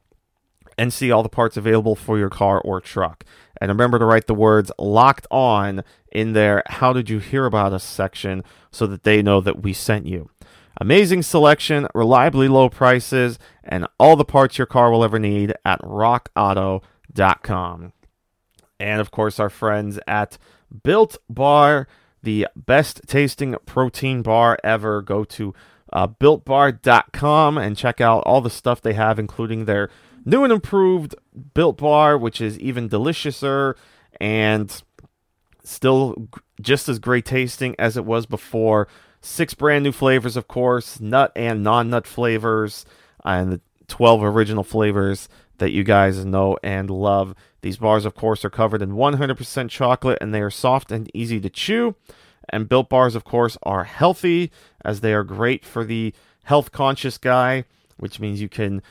and 0.78 0.94
see 0.94 1.12
all 1.12 1.24
the 1.24 1.30
parts 1.30 1.58
available 1.58 1.96
for 1.96 2.18
your 2.18 2.30
car 2.30 2.62
or 2.62 2.80
truck. 2.82 3.26
And 3.60 3.70
remember 3.70 4.00
to 4.00 4.06
write 4.06 4.28
the 4.28 4.34
words 4.34 4.72
locked 4.78 5.28
on 5.32 5.84
in 6.12 6.34
their 6.34 6.64
How 6.68 6.94
Did 6.94 7.10
You 7.10 7.20
Hear 7.20 7.46
About 7.46 7.74
Us 7.74 7.84
section 7.84 8.44
so 8.72 8.86
that 8.88 9.04
they 9.04 9.22
know 9.22 9.42
that 9.42 9.64
we 9.64 9.74
sent 9.74 10.06
you. 10.06 10.30
Amazing 10.82 11.24
selection, 11.24 11.88
reliably 11.96 12.50
low 12.50 12.70
prices, 12.70 13.40
and 13.64 13.88
all 13.98 14.18
the 14.18 14.26
parts 14.26 14.58
your 14.58 14.68
car 14.68 14.92
will 14.92 15.06
ever 15.06 15.20
need 15.20 15.54
at 15.64 15.80
rockauto.com. 15.82 17.94
And 18.78 19.00
of 19.00 19.12
course, 19.12 19.40
our 19.40 19.50
friends 19.50 19.98
at 20.06 20.38
Built 20.84 21.18
Bar, 21.30 21.88
the 22.26 22.48
best 22.56 23.02
tasting 23.08 23.56
protein 23.66 24.22
bar 24.22 24.58
ever. 24.64 25.02
Go 25.02 25.24
to 25.24 25.54
uh, 25.94 26.08
builtbar.com 26.08 27.58
and 27.58 27.78
check 27.78 28.02
out 28.02 28.24
all 28.26 28.42
the 28.42 28.50
stuff 28.50 28.82
they 28.82 28.94
have, 28.94 29.18
including 29.18 29.64
their 29.64 29.90
new 30.26 30.44
and 30.44 30.52
improved 30.52 31.16
Built 31.54 31.78
Bar, 31.78 32.18
which 32.18 32.42
is 32.42 32.60
even 32.60 32.90
deliciouser 32.90 33.76
and 34.20 34.84
still 35.64 36.28
just 36.62 36.90
as 36.90 37.00
great 37.00 37.26
tasting 37.26 37.76
as 37.80 37.96
it 37.96 38.04
was 38.06 38.26
before. 38.26 38.88
Six 39.22 39.54
brand 39.54 39.84
new 39.84 39.92
flavors, 39.92 40.36
of 40.36 40.48
course, 40.48 41.00
nut 41.00 41.32
and 41.36 41.64
non 41.64 41.90
nut 41.90 42.06
flavors, 42.06 42.86
and 43.24 43.54
the 43.54 43.62
12 43.88 44.24
original 44.24 44.64
flavors 44.64 45.30
that 45.58 45.72
you 45.72 45.84
guys 45.84 46.26
know 46.26 46.58
and 46.64 46.90
love. 46.90 47.36
These 47.62 47.78
bars, 47.78 48.06
of 48.06 48.16
course, 48.16 48.44
are 48.46 48.50
covered 48.50 48.82
in 48.82 48.92
100% 48.92 49.70
chocolate 49.70 50.18
and 50.22 50.34
they 50.34 50.42
are 50.42 50.50
soft 50.50 50.92
and 50.92 51.10
easy 51.14 51.40
to 51.40 51.50
chew. 51.50 51.96
And 52.50 52.70
Built 52.70 52.90
Bars, 52.90 53.16
of 53.16 53.24
course, 53.24 53.58
are 53.64 53.86
healthy 53.86 54.52
as 54.84 55.02
they 55.02 55.14
are 55.14 55.24
great 55.24 55.66
for 55.66 55.84
the 55.84 56.14
health 56.44 56.72
conscious 56.72 57.18
guy, 57.18 57.66
which 57.98 58.20
means 58.20 58.42
you 58.42 58.50
can 58.50 58.82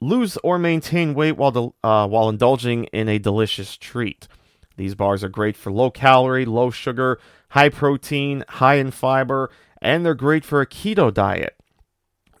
lose 0.00 0.36
or 0.38 0.58
maintain 0.58 1.14
weight 1.14 1.36
while, 1.36 1.50
de- 1.50 1.86
uh, 1.86 2.06
while 2.06 2.28
indulging 2.28 2.84
in 2.84 3.08
a 3.08 3.18
delicious 3.18 3.76
treat. 3.76 4.28
These 4.76 4.94
bars 4.94 5.24
are 5.24 5.28
great 5.28 5.56
for 5.56 5.72
low 5.72 5.90
calorie, 5.90 6.44
low 6.44 6.70
sugar, 6.70 7.18
high 7.50 7.68
protein, 7.68 8.44
high 8.48 8.76
in 8.76 8.90
fiber, 8.90 9.50
and 9.80 10.04
they're 10.04 10.14
great 10.14 10.44
for 10.44 10.60
a 10.60 10.66
keto 10.66 11.12
diet. 11.12 11.56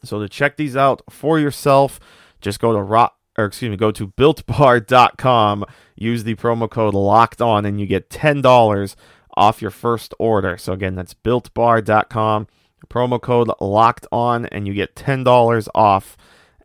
So 0.04 0.20
to 0.20 0.28
check 0.28 0.56
these 0.56 0.76
out 0.76 1.02
for 1.10 1.38
yourself, 1.38 1.98
just 2.40 2.60
go 2.60 2.72
to 2.72 2.80
rock 2.80 3.17
or 3.38 3.46
excuse 3.46 3.70
me, 3.70 3.76
go 3.76 3.90
to 3.92 4.08
builtbar.com, 4.08 5.64
use 5.96 6.24
the 6.24 6.34
promo 6.34 6.68
code 6.68 6.92
locked 6.94 7.40
on 7.40 7.64
and 7.64 7.80
you 7.80 7.86
get 7.86 8.10
$10 8.10 8.96
off 9.34 9.62
your 9.62 9.70
first 9.70 10.12
order. 10.18 10.58
So 10.58 10.72
again, 10.72 10.96
that's 10.96 11.14
builtbar.com, 11.14 12.48
promo 12.90 13.22
code 13.22 13.50
locked 13.60 14.06
on 14.10 14.46
and 14.46 14.66
you 14.66 14.74
get 14.74 14.96
$10 14.96 15.68
off 15.74 16.16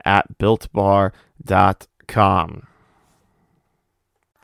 at 0.04 0.38
builtbar.com. 0.40 1.14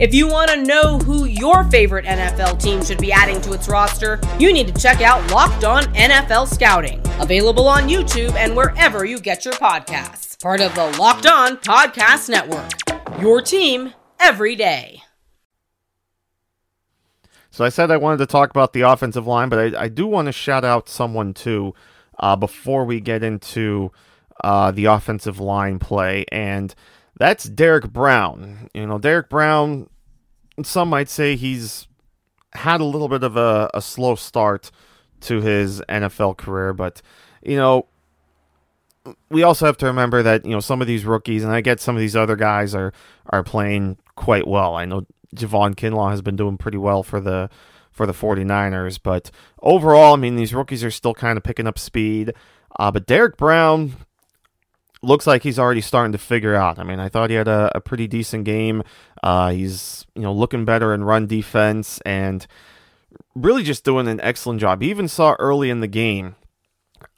If 0.00 0.14
you 0.14 0.28
want 0.28 0.48
to 0.52 0.62
know 0.62 0.98
who 0.98 1.24
your 1.24 1.64
favorite 1.64 2.04
NFL 2.04 2.62
team 2.62 2.84
should 2.84 2.98
be 2.98 3.10
adding 3.10 3.40
to 3.40 3.52
its 3.52 3.66
roster, 3.68 4.20
you 4.38 4.52
need 4.52 4.72
to 4.72 4.80
check 4.80 5.00
out 5.00 5.28
Locked 5.32 5.64
On 5.64 5.82
NFL 5.94 6.46
Scouting, 6.46 7.00
available 7.20 7.66
on 7.66 7.88
YouTube 7.88 8.32
and 8.36 8.54
wherever 8.54 9.04
you 9.04 9.18
get 9.18 9.44
your 9.44 9.54
podcasts. 9.54 10.40
Part 10.40 10.60
of 10.60 10.72
the 10.76 10.86
Locked 11.00 11.26
On 11.26 11.56
Podcast 11.56 12.28
Network. 12.28 12.70
Your 13.20 13.42
team 13.42 13.92
every 14.20 14.54
day. 14.54 15.02
So 17.50 17.64
I 17.64 17.68
said 17.68 17.90
I 17.90 17.96
wanted 17.96 18.18
to 18.18 18.26
talk 18.26 18.50
about 18.50 18.74
the 18.74 18.82
offensive 18.82 19.26
line, 19.26 19.48
but 19.48 19.74
I, 19.74 19.82
I 19.82 19.88
do 19.88 20.06
want 20.06 20.26
to 20.26 20.32
shout 20.32 20.64
out 20.64 20.88
someone 20.88 21.34
too 21.34 21.74
uh, 22.20 22.36
before 22.36 22.84
we 22.84 23.00
get 23.00 23.24
into 23.24 23.90
uh, 24.44 24.70
the 24.70 24.84
offensive 24.84 25.40
line 25.40 25.80
play, 25.80 26.24
and 26.30 26.72
that's 27.18 27.44
Derrick 27.44 27.92
Brown. 27.92 28.70
You 28.72 28.86
know, 28.86 28.98
Derrick 28.98 29.28
Brown, 29.28 29.88
some 30.62 30.88
might 30.88 31.08
say 31.08 31.36
he's 31.36 31.86
had 32.54 32.80
a 32.80 32.84
little 32.84 33.08
bit 33.08 33.22
of 33.22 33.36
a, 33.36 33.70
a 33.74 33.82
slow 33.82 34.14
start 34.14 34.70
to 35.22 35.40
his 35.40 35.80
NFL 35.88 36.36
career, 36.36 36.72
but, 36.72 37.02
you 37.42 37.56
know, 37.56 37.86
we 39.30 39.42
also 39.42 39.66
have 39.66 39.76
to 39.78 39.86
remember 39.86 40.22
that, 40.22 40.44
you 40.44 40.52
know, 40.52 40.60
some 40.60 40.80
of 40.80 40.86
these 40.86 41.04
rookies, 41.04 41.42
and 41.42 41.52
I 41.52 41.60
get 41.60 41.80
some 41.80 41.96
of 41.96 42.00
these 42.00 42.16
other 42.16 42.36
guys 42.36 42.74
are, 42.74 42.92
are 43.26 43.42
playing 43.42 43.96
quite 44.16 44.46
well. 44.46 44.74
I 44.74 44.84
know 44.84 45.06
Javon 45.34 45.74
Kinlaw 45.74 46.10
has 46.10 46.22
been 46.22 46.36
doing 46.36 46.56
pretty 46.56 46.78
well 46.78 47.02
for 47.02 47.20
the 47.20 47.50
for 47.90 48.06
the 48.06 48.12
49ers, 48.12 49.00
but 49.02 49.30
overall, 49.60 50.14
I 50.14 50.16
mean, 50.16 50.36
these 50.36 50.54
rookies 50.54 50.84
are 50.84 50.90
still 50.90 51.14
kind 51.14 51.36
of 51.36 51.42
picking 51.42 51.66
up 51.66 51.80
speed. 51.80 52.32
Uh, 52.78 52.92
but 52.92 53.06
Derrick 53.06 53.36
Brown, 53.36 53.94
looks 55.02 55.26
like 55.26 55.42
he's 55.42 55.58
already 55.58 55.80
starting 55.80 56.12
to 56.12 56.18
figure 56.18 56.54
out. 56.54 56.78
I 56.78 56.84
mean, 56.84 57.00
I 57.00 57.08
thought 57.08 57.30
he 57.30 57.36
had 57.36 57.48
a, 57.48 57.70
a 57.74 57.80
pretty 57.80 58.06
decent 58.06 58.44
game. 58.44 58.82
Uh, 59.22 59.50
he's 59.50 60.06
you 60.14 60.22
know 60.22 60.32
looking 60.32 60.64
better 60.64 60.94
in 60.94 61.04
run 61.04 61.26
defense 61.26 62.00
and 62.04 62.46
really 63.34 63.62
just 63.62 63.84
doing 63.84 64.08
an 64.08 64.20
excellent 64.20 64.60
job. 64.60 64.82
He 64.82 64.90
even 64.90 65.08
saw 65.08 65.36
early 65.38 65.70
in 65.70 65.80
the 65.80 65.88
game. 65.88 66.36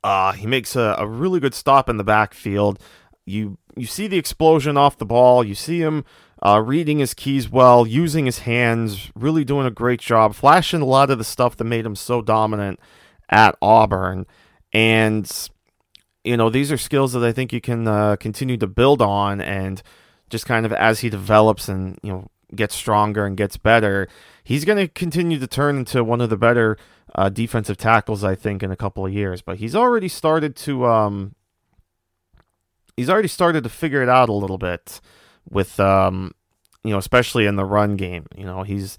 Uh, 0.03 0.33
he 0.33 0.47
makes 0.47 0.77
a, 0.77 0.95
a 0.99 1.07
really 1.07 1.41
good 1.41 1.55
stop 1.55 1.89
in 1.89 1.97
the 1.97 2.05
backfield. 2.05 2.79
You 3.25 3.59
you 3.77 3.87
see 3.87 4.07
the 4.07 4.19
explosion 4.19 4.77
off 4.77 4.99
the 4.99 5.07
ball. 5.07 5.45
You 5.45 5.55
see 5.55 5.81
him 5.81 6.05
uh, 6.43 6.63
reading 6.65 6.99
his 6.99 7.15
keys 7.15 7.49
well, 7.49 7.87
using 7.87 8.27
his 8.27 8.41
hands, 8.41 9.11
really 9.15 9.45
doing 9.45 9.67
a 9.67 9.71
great 9.71 10.01
job, 10.01 10.35
flashing 10.35 10.81
a 10.81 10.87
lot 10.87 11.11
of 11.11 11.19
the 11.19 11.25
stuff 11.25 11.57
that 11.57 11.65
made 11.65 11.85
him 11.85 11.97
so 11.97 12.23
dominant 12.23 12.81
at 13.29 13.57
Auburn. 13.61 14.27
And 14.73 15.31
you 16.25 16.37
know, 16.37 16.51
these 16.51 16.71
are 16.71 16.77
skills 16.77 17.13
that 17.13 17.25
I 17.25 17.33
think 17.33 17.53
you 17.53 17.61
can 17.61 17.87
uh, 17.87 18.17
continue 18.17 18.57
to 18.59 18.67
build 18.67 19.01
on, 19.01 19.41
and 19.41 19.83
just 20.29 20.47
kind 20.47 20.67
of 20.67 20.73
as 20.73 21.01
he 21.01 21.11
develops 21.11 21.69
and 21.69 21.99
you 22.03 22.13
know 22.13 22.29
gets 22.55 22.75
stronger 22.75 23.25
and 23.27 23.37
gets 23.37 23.57
better, 23.57 24.09
he's 24.45 24.65
going 24.65 24.79
to 24.79 24.89
continue 24.89 25.39
to 25.39 25.47
turn 25.47 25.79
into 25.79 26.03
one 26.05 26.21
of 26.21 26.31
the 26.31 26.37
better 26.37 26.77
uh, 27.15 27.29
defensive 27.29 27.77
tackles, 27.77 28.23
I 28.25 28.35
think, 28.35 28.63
in 28.63 28.71
a 28.71 28.77
couple 28.77 29.07
of 29.07 29.13
years. 29.13 29.43
But 29.43 29.59
he's 29.59 29.75
already 29.75 30.09
started 30.09 30.57
to 30.57 30.87
um, 30.87 31.35
he's 32.97 33.11
already 33.11 33.29
started 33.29 33.65
to 33.65 33.71
figure 33.71 34.03
it 34.03 34.09
out 34.09 34.29
a 34.29 34.35
little 34.35 34.59
bit 34.59 35.01
with 35.49 35.81
um, 35.81 36.33
you 36.85 36.91
know, 36.91 36.99
especially 36.99 37.47
in 37.47 37.57
the 37.57 37.65
run 37.65 37.97
game. 37.97 38.27
You 38.37 38.45
know, 38.45 38.63
he's 38.63 38.99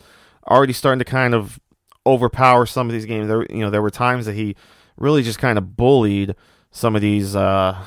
already 0.50 0.74
starting 0.74 1.00
to 1.00 1.06
kind 1.06 1.34
of 1.34 1.60
overpower 2.06 2.66
some 2.66 2.88
of 2.88 2.94
these 2.94 3.06
games. 3.06 3.28
There, 3.28 3.46
you 3.50 3.60
know, 3.60 3.70
there 3.70 3.82
were 3.82 3.92
times 3.92 4.26
that 4.26 4.34
he 4.34 4.56
really 4.98 5.24
just 5.24 5.40
kind 5.40 5.58
of 5.58 5.76
bullied 5.78 6.36
some 6.72 6.96
of 6.96 7.02
these 7.02 7.36
uh, 7.36 7.84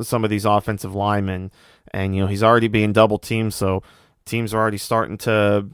some 0.00 0.24
of 0.24 0.30
these 0.30 0.44
offensive 0.44 0.94
linemen, 0.94 1.50
and 1.92 2.14
you 2.14 2.22
know 2.22 2.28
he's 2.28 2.42
already 2.42 2.68
being 2.68 2.92
double 2.92 3.18
teamed, 3.18 3.52
so 3.52 3.82
teams 4.24 4.54
are 4.54 4.58
already 4.58 4.78
starting 4.78 5.18
to 5.18 5.68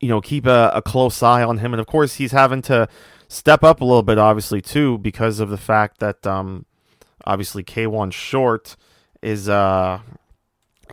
you 0.00 0.08
know 0.08 0.20
keep 0.20 0.46
a, 0.46 0.70
a 0.74 0.82
close 0.82 1.22
eye 1.22 1.42
on 1.42 1.58
him, 1.58 1.74
and 1.74 1.80
of 1.80 1.86
course 1.86 2.14
he's 2.14 2.32
having 2.32 2.62
to 2.62 2.88
step 3.28 3.64
up 3.64 3.80
a 3.80 3.84
little 3.84 4.02
bit, 4.02 4.18
obviously 4.18 4.60
too, 4.60 4.98
because 4.98 5.40
of 5.40 5.50
the 5.50 5.58
fact 5.58 5.98
that 5.98 6.26
um, 6.26 6.64
obviously 7.24 7.64
Kawann 7.64 8.12
Short 8.12 8.76
is 9.20 9.48
uh, 9.48 10.00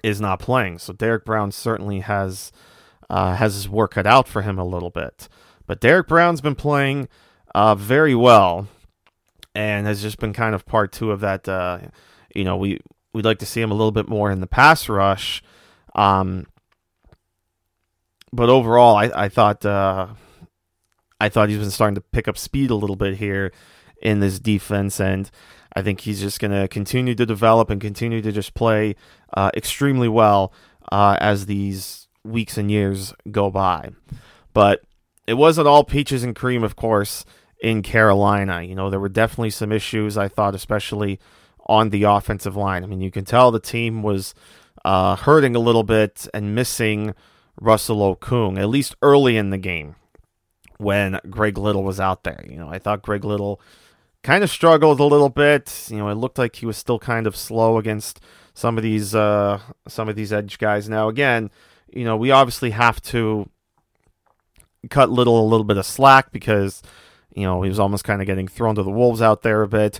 is 0.03 0.19
not 0.19 0.39
playing, 0.39 0.79
so 0.79 0.93
Derrick 0.93 1.25
Brown 1.25 1.51
certainly 1.51 1.99
has 1.99 2.51
uh, 3.09 3.35
has 3.35 3.53
his 3.53 3.69
work 3.69 3.91
cut 3.91 4.07
out 4.07 4.27
for 4.27 4.41
him 4.41 4.57
a 4.57 4.65
little 4.65 4.89
bit, 4.89 5.29
but 5.67 5.79
Derrick 5.79 6.07
Brown's 6.07 6.41
been 6.41 6.55
playing 6.55 7.07
uh, 7.53 7.75
very 7.75 8.15
well 8.15 8.67
and 9.55 9.87
has 9.87 10.01
just 10.01 10.19
been 10.19 10.33
kind 10.33 10.55
of 10.55 10.65
part 10.65 10.91
two 10.91 11.11
of 11.11 11.21
that. 11.21 11.47
Uh, 11.47 11.79
you 12.33 12.43
know, 12.43 12.57
we 12.57 12.79
we'd 13.13 13.25
like 13.25 13.39
to 13.39 13.45
see 13.45 13.61
him 13.61 13.71
a 13.71 13.75
little 13.75 13.91
bit 13.91 14.07
more 14.07 14.31
in 14.31 14.41
the 14.41 14.47
pass 14.47 14.87
rush. 14.89 15.43
Um, 15.95 16.45
but 18.31 18.49
overall, 18.49 18.95
I, 18.95 19.11
I 19.15 19.29
thought 19.29 19.65
uh, 19.65 20.07
I 21.19 21.29
thought 21.29 21.49
he's 21.49 21.59
been 21.59 21.71
starting 21.71 21.95
to 21.95 22.01
pick 22.01 22.27
up 22.27 22.37
speed 22.37 22.69
a 22.69 22.75
little 22.75 22.95
bit 22.95 23.17
here 23.17 23.51
in 24.01 24.19
this 24.19 24.39
defense, 24.39 24.99
and 24.99 25.29
I 25.75 25.81
think 25.81 26.01
he's 26.01 26.21
just 26.21 26.39
going 26.39 26.51
to 26.51 26.67
continue 26.67 27.15
to 27.15 27.25
develop 27.25 27.69
and 27.69 27.81
continue 27.81 28.21
to 28.21 28.31
just 28.31 28.53
play 28.53 28.95
uh, 29.35 29.51
extremely 29.55 30.07
well 30.07 30.53
uh, 30.91 31.17
as 31.19 31.47
these 31.47 32.07
weeks 32.23 32.57
and 32.57 32.69
years 32.69 33.13
go 33.31 33.49
by. 33.49 33.89
But 34.53 34.81
it 35.27 35.33
wasn't 35.33 35.67
all 35.67 35.83
peaches 35.83 36.23
and 36.23 36.35
cream, 36.35 36.63
of 36.63 36.75
course 36.75 37.25
in 37.59 37.81
Carolina. 37.81 38.61
You 38.61 38.75
know, 38.75 38.89
there 38.89 38.99
were 38.99 39.09
definitely 39.09 39.49
some 39.49 39.71
issues, 39.71 40.17
I 40.17 40.27
thought, 40.27 40.55
especially 40.55 41.19
on 41.65 41.89
the 41.89 42.03
offensive 42.03 42.55
line. 42.55 42.83
I 42.83 42.87
mean, 42.87 43.01
you 43.01 43.11
can 43.11 43.25
tell 43.25 43.51
the 43.51 43.59
team 43.59 44.01
was 44.01 44.33
uh, 44.85 45.15
hurting 45.15 45.55
a 45.55 45.59
little 45.59 45.83
bit 45.83 46.27
and 46.33 46.55
missing 46.55 47.13
Russell 47.59 48.15
Okung, 48.15 48.57
at 48.59 48.69
least 48.69 48.95
early 49.01 49.37
in 49.37 49.49
the 49.49 49.57
game 49.57 49.95
when 50.77 51.19
Greg 51.29 51.57
Little 51.57 51.83
was 51.83 51.99
out 51.99 52.23
there. 52.23 52.43
You 52.49 52.57
know, 52.57 52.69
I 52.69 52.79
thought 52.79 53.01
Greg 53.01 53.25
Little 53.25 53.61
kind 54.23 54.43
of 54.43 54.49
struggled 54.49 54.99
a 54.99 55.05
little 55.05 55.29
bit. 55.29 55.87
You 55.89 55.97
know, 55.97 56.09
it 56.09 56.15
looked 56.15 56.37
like 56.37 56.55
he 56.55 56.65
was 56.65 56.77
still 56.77 56.99
kind 56.99 57.27
of 57.27 57.35
slow 57.35 57.77
against 57.77 58.19
some 58.53 58.77
of 58.77 58.83
these 58.83 59.13
uh, 59.13 59.59
some 59.87 60.09
of 60.09 60.15
these 60.15 60.33
edge 60.33 60.57
guys. 60.57 60.89
Now, 60.89 61.09
again, 61.09 61.51
you 61.93 62.05
know, 62.05 62.17
we 62.17 62.31
obviously 62.31 62.71
have 62.71 63.01
to 63.03 63.49
cut 64.89 65.09
Little 65.09 65.39
a 65.39 65.47
little 65.47 65.65
bit 65.65 65.77
of 65.77 65.85
slack 65.85 66.31
because 66.31 66.81
you 67.33 67.43
know 67.43 67.61
he 67.61 67.69
was 67.69 67.79
almost 67.79 68.03
kind 68.03 68.21
of 68.21 68.27
getting 68.27 68.47
thrown 68.47 68.75
to 68.75 68.83
the 68.83 68.89
wolves 68.89 69.21
out 69.21 69.41
there 69.41 69.61
a 69.61 69.67
bit. 69.67 69.99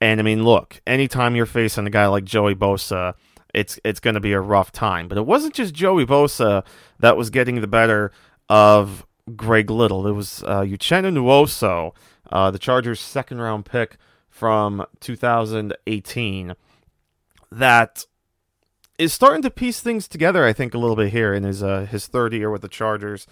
And 0.00 0.20
I 0.20 0.22
mean, 0.22 0.44
look, 0.44 0.80
anytime 0.86 1.34
you're 1.34 1.46
facing 1.46 1.86
a 1.86 1.90
guy 1.90 2.06
like 2.06 2.24
Joey 2.24 2.54
Bosa, 2.54 3.14
it's 3.54 3.78
it's 3.84 4.00
going 4.00 4.14
to 4.14 4.20
be 4.20 4.32
a 4.32 4.40
rough 4.40 4.72
time. 4.72 5.08
But 5.08 5.18
it 5.18 5.26
wasn't 5.26 5.54
just 5.54 5.74
Joey 5.74 6.06
Bosa 6.06 6.64
that 7.00 7.16
was 7.16 7.30
getting 7.30 7.60
the 7.60 7.66
better 7.66 8.12
of 8.48 9.04
Greg 9.36 9.70
Little. 9.70 10.06
It 10.06 10.12
was 10.12 10.42
uh, 10.44 10.62
Uchenna 10.62 11.12
Nwosu, 11.12 11.92
uh, 12.30 12.50
the 12.50 12.58
Chargers' 12.58 13.00
second 13.00 13.40
round 13.40 13.66
pick 13.66 13.96
from 14.28 14.86
2018, 15.00 16.54
that 17.50 18.06
is 18.98 19.12
starting 19.12 19.42
to 19.42 19.50
piece 19.50 19.80
things 19.80 20.06
together. 20.06 20.44
I 20.44 20.52
think 20.52 20.74
a 20.74 20.78
little 20.78 20.96
bit 20.96 21.12
here 21.12 21.34
in 21.34 21.42
his 21.42 21.62
uh, 21.62 21.86
his 21.90 22.06
third 22.06 22.32
year 22.32 22.50
with 22.50 22.62
the 22.62 22.68
Chargers, 22.68 23.26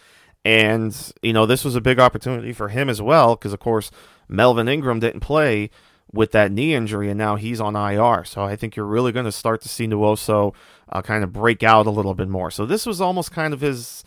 and 0.47 1.13
you 1.23 1.33
know 1.33 1.45
this 1.45 1.65
was 1.65 1.75
a 1.75 1.81
big 1.81 1.99
opportunity 1.99 2.53
for 2.53 2.69
him 2.69 2.89
as 2.89 3.03
well 3.03 3.35
because 3.35 3.53
of 3.53 3.59
course 3.59 3.91
Melvin 4.29 4.69
Ingram 4.69 5.01
didn't 5.01 5.21
play 5.21 5.71
with 6.13 6.31
that 6.31 6.53
knee 6.53 6.73
injury, 6.73 7.11
and 7.11 7.19
now 7.19 7.35
he's 7.35 7.61
on 7.61 7.75
IR. 7.75 8.25
So 8.25 8.43
I 8.43 8.55
think 8.55 8.77
you're 8.77 8.87
really 8.87 9.11
going 9.11 9.25
to 9.25 9.33
start 9.33 9.61
to 9.63 9.69
see 9.69 9.89
Nwosu 9.89 10.55
uh, 10.89 11.03
kind 11.03 11.25
of 11.25 11.33
break 11.33 11.65
out 11.65 11.87
a 11.87 11.91
little 11.91 12.15
bit 12.15 12.29
more. 12.29 12.53
So 12.53 12.65
this 12.65 12.87
was 12.87 13.01
almost 13.01 13.33
kind 13.33 13.53
of 13.53 13.61
his 13.61 14.05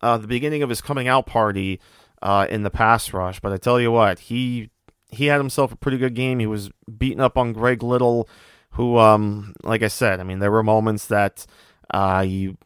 uh, 0.00 0.16
the 0.16 0.26
beginning 0.26 0.62
of 0.62 0.70
his 0.70 0.80
coming 0.80 1.08
out 1.08 1.26
party 1.26 1.78
uh, 2.22 2.46
in 2.48 2.62
the 2.62 2.70
pass 2.70 3.12
rush. 3.12 3.38
But 3.40 3.52
I 3.52 3.58
tell 3.58 3.78
you 3.78 3.92
what, 3.92 4.18
he 4.18 4.70
he 5.10 5.26
had 5.26 5.38
himself 5.38 5.72
a 5.72 5.76
pretty 5.76 5.98
good 5.98 6.14
game. 6.14 6.38
He 6.38 6.46
was 6.46 6.70
beating 6.96 7.20
up 7.20 7.36
on 7.36 7.52
Greg 7.52 7.82
Little, 7.82 8.30
who, 8.70 8.96
um, 8.96 9.54
like 9.62 9.82
I 9.82 9.88
said, 9.88 10.20
I 10.20 10.22
mean, 10.22 10.38
there 10.38 10.50
were 10.50 10.62
moments 10.62 11.06
that 11.08 11.44
uh, 11.92 12.24
you 12.26 12.56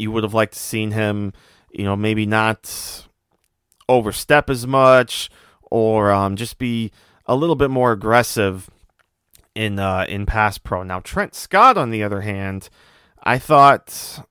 you 0.00 0.10
would 0.10 0.24
have 0.24 0.34
liked 0.34 0.54
to 0.54 0.58
seen 0.58 0.90
him, 0.90 1.32
you 1.70 1.84
know, 1.84 1.96
maybe 1.96 2.26
not 2.26 3.06
overstep 3.88 4.50
as 4.50 4.66
much 4.66 5.30
or 5.70 6.10
um, 6.10 6.36
just 6.36 6.58
be 6.58 6.90
a 7.26 7.34
little 7.34 7.56
bit 7.56 7.70
more 7.70 7.92
aggressive 7.92 8.68
in 9.54 9.78
uh, 9.78 10.04
in 10.08 10.26
pass 10.26 10.58
pro. 10.58 10.82
Now 10.82 11.00
Trent 11.00 11.34
Scott, 11.34 11.76
on 11.76 11.90
the 11.90 12.02
other 12.02 12.22
hand, 12.22 12.68
I 13.22 13.38
thought 13.38 14.24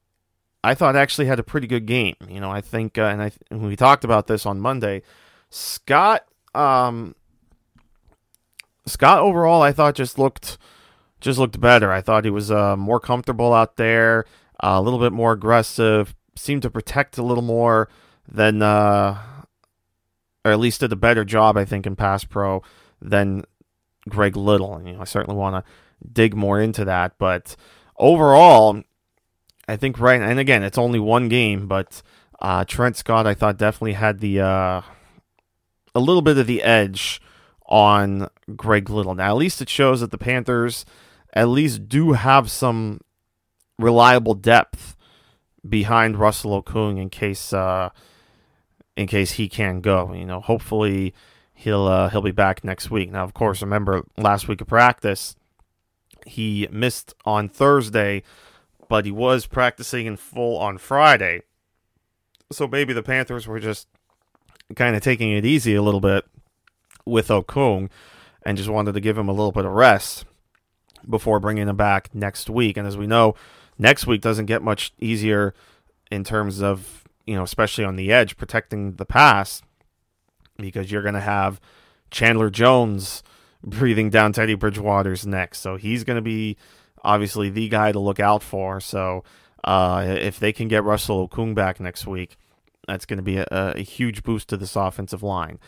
I 0.64 0.74
thought 0.74 0.96
actually 0.96 1.28
had 1.28 1.40
a 1.40 1.44
pretty 1.44 1.68
good 1.68 1.86
game. 1.86 2.16
You 2.28 2.40
know, 2.40 2.52
I 2.52 2.62
think, 2.62 2.98
uh, 2.98 3.04
and 3.04 3.22
I 3.22 3.32
we 3.52 3.76
talked 3.76 4.04
about 4.04 4.28
this 4.28 4.46
on 4.46 4.60
Monday. 4.60 5.02
Scott, 5.50 6.26
um, 6.54 7.16
Scott 8.86 9.20
overall, 9.20 9.62
I 9.62 9.72
thought 9.72 9.96
just 9.96 10.20
looked 10.20 10.58
just 11.22 11.40
looked 11.40 11.60
better. 11.60 11.92
I 11.92 12.02
thought 12.02 12.26
he 12.26 12.32
was 12.32 12.52
uh, 12.52 12.76
more 12.78 13.00
comfortable 13.00 13.54
out 13.54 13.78
there, 13.78 14.26
uh, 14.62 14.76
a 14.76 14.82
little 14.82 15.00
bit 15.00 15.14
more 15.14 15.34
aggressive, 15.34 16.16
seemed 16.36 16.62
to 16.64 16.70
protect 16.70 17.18
a 17.18 17.24
little 17.24 17.44
more 17.44 17.90
than, 18.28 18.62
uh, 18.62 19.18
or 20.46 20.52
at 20.52 20.60
least 20.60 20.82
did 20.82 20.92
a 20.92 20.98
better 20.98 21.26
job, 21.26 21.58
I 21.58 21.66
think, 21.66 21.86
in 21.86 21.96
pass 21.96 22.24
pro 22.24 22.62
than 23.02 23.44
Greg 24.08 24.36
Little. 24.36 24.76
And, 24.76 24.88
you 24.88 24.94
know, 24.94 25.02
I 25.02 25.06
certainly 25.06 25.38
want 25.38 25.64
to 25.64 25.72
dig 26.12 26.36
more 26.36 26.60
into 26.60 26.86
that, 26.86 27.14
but 27.18 27.56
overall, 27.98 28.82
I 29.68 29.76
think 29.76 30.00
right, 30.00 30.22
and 30.22 30.40
again, 30.40 30.64
it's 30.64 30.78
only 30.78 31.00
one 31.00 31.28
game, 31.30 31.68
but 31.68 32.02
uh, 32.42 32.66
Trent 32.66 32.96
Scott, 32.96 33.28
I 33.28 33.34
thought 33.34 33.58
definitely 33.58 33.94
had 33.94 34.20
the 34.20 34.40
uh, 34.40 34.82
a 35.94 36.00
little 36.00 36.22
bit 36.22 36.38
of 36.38 36.48
the 36.48 36.64
edge 36.64 37.22
on 37.66 38.30
Greg 38.56 38.90
Little. 38.90 39.14
Now, 39.14 39.30
at 39.30 39.38
least 39.38 39.62
it 39.62 39.70
shows 39.70 40.00
that 40.00 40.12
the 40.12 40.18
Panthers 40.18 40.86
at 41.34 41.50
least 41.50 41.88
do 41.88 42.14
have 42.14 42.50
some 42.50 43.02
reliable 43.78 44.34
depth 44.34 44.96
behind 45.68 46.18
Russell 46.18 46.62
Okung 46.62 47.00
in 47.00 47.10
case 47.10 47.54
uh, 47.54 47.90
in 48.96 49.08
case 49.08 49.34
he 49.34 49.50
can 49.50 49.82
go. 49.82 50.14
You 50.14 50.26
know, 50.26 50.42
hopefully 50.42 51.14
he'll 51.54 51.86
uh, 51.86 52.10
he'll 52.10 52.22
be 52.22 52.32
back 52.32 52.64
next 52.64 52.92
week. 52.92 53.12
Now, 53.12 53.24
of 53.24 53.34
course, 53.34 53.62
remember 53.62 54.04
last 54.18 54.48
week 54.48 54.62
of 54.62 54.68
practice, 54.68 55.36
he 56.26 56.68
missed 56.72 57.14
on 57.26 57.50
Thursday 57.50 58.24
but 58.90 59.06
he 59.06 59.12
was 59.12 59.46
practicing 59.46 60.08
in 60.08 60.18
full 60.18 60.58
on 60.58 60.78
Friday. 60.78 61.44
So 62.52 62.68
maybe 62.68 62.92
the 62.92 63.04
Panthers 63.04 63.48
were 63.48 63.60
just 63.60 63.88
kind 64.76 64.96
of 64.96 65.02
taking 65.02 65.32
it 65.32 65.46
easy 65.46 65.76
a 65.76 65.82
little 65.82 66.02
bit 66.02 66.26
with 67.06 67.30
Okung 67.30 67.90
and 68.44 68.58
just 68.58 68.70
wanted 68.70 68.94
to 68.94 69.00
give 69.00 69.18
him 69.18 69.30
a 69.30 69.34
little 69.34 69.52
bit 69.52 69.66
of 69.66 69.72
rest 69.72 70.26
before 71.08 71.40
bringing 71.40 71.70
him 71.70 71.78
back 71.78 72.14
next 72.14 72.50
week. 72.50 72.76
And 72.76 72.88
as 72.88 72.98
we 72.98 73.08
know, 73.08 73.36
next 73.80 74.06
week 74.06 74.22
doesn't 74.22 74.46
get 74.46 74.62
much 74.62 74.94
easier 75.00 75.56
in 76.12 76.24
terms 76.24 76.62
of, 76.62 77.04
you 77.26 77.36
know, 77.36 77.44
especially 77.44 77.86
on 77.86 77.96
the 77.96 78.12
edge, 78.12 78.38
protecting 78.38 78.94
the 78.94 79.06
pass 79.06 79.64
because 80.58 80.92
you're 80.92 81.02
going 81.02 81.16
to 81.16 81.22
have 81.22 81.60
Chandler 82.12 82.50
Jones 82.50 83.24
breathing 83.64 84.10
down 84.10 84.34
Teddy 84.34 84.56
Bridgewater's 84.56 85.26
neck. 85.26 85.56
So 85.56 85.78
he's 85.78 86.04
going 86.04 86.16
to 86.16 86.22
be 86.22 86.58
obviously 87.04 87.50
the 87.50 87.70
guy 87.70 87.92
to 87.92 88.00
look 88.00 88.20
out 88.20 88.44
for. 88.44 88.80
So 88.80 89.24
uh, 89.64 90.04
if 90.08 90.40
they 90.40 90.54
can 90.54 90.68
get 90.68 90.84
Russell 90.84 91.28
Okung 91.28 91.56
back 91.56 91.80
next 91.80 92.06
week, 92.06 92.38
that's 92.88 93.06
going 93.06 93.18
to 93.18 93.24
be 93.24 93.38
a, 93.38 93.46
a, 93.52 93.82
huge 93.82 94.24
boost 94.24 94.50
to 94.50 94.58
this 94.58 94.76
offensive 94.76 95.22
line. 95.22 95.60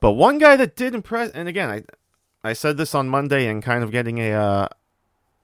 But 0.00 0.12
one 0.12 0.38
guy 0.38 0.56
that 0.56 0.76
did 0.76 0.94
impress, 0.94 1.30
and 1.30 1.48
again, 1.48 1.70
I 1.70 1.82
I 2.48 2.52
said 2.52 2.76
this 2.76 2.94
on 2.94 3.08
Monday, 3.08 3.46
and 3.48 3.62
kind 3.62 3.82
of 3.82 3.90
getting 3.90 4.18
a 4.18 4.32
uh, 4.32 4.68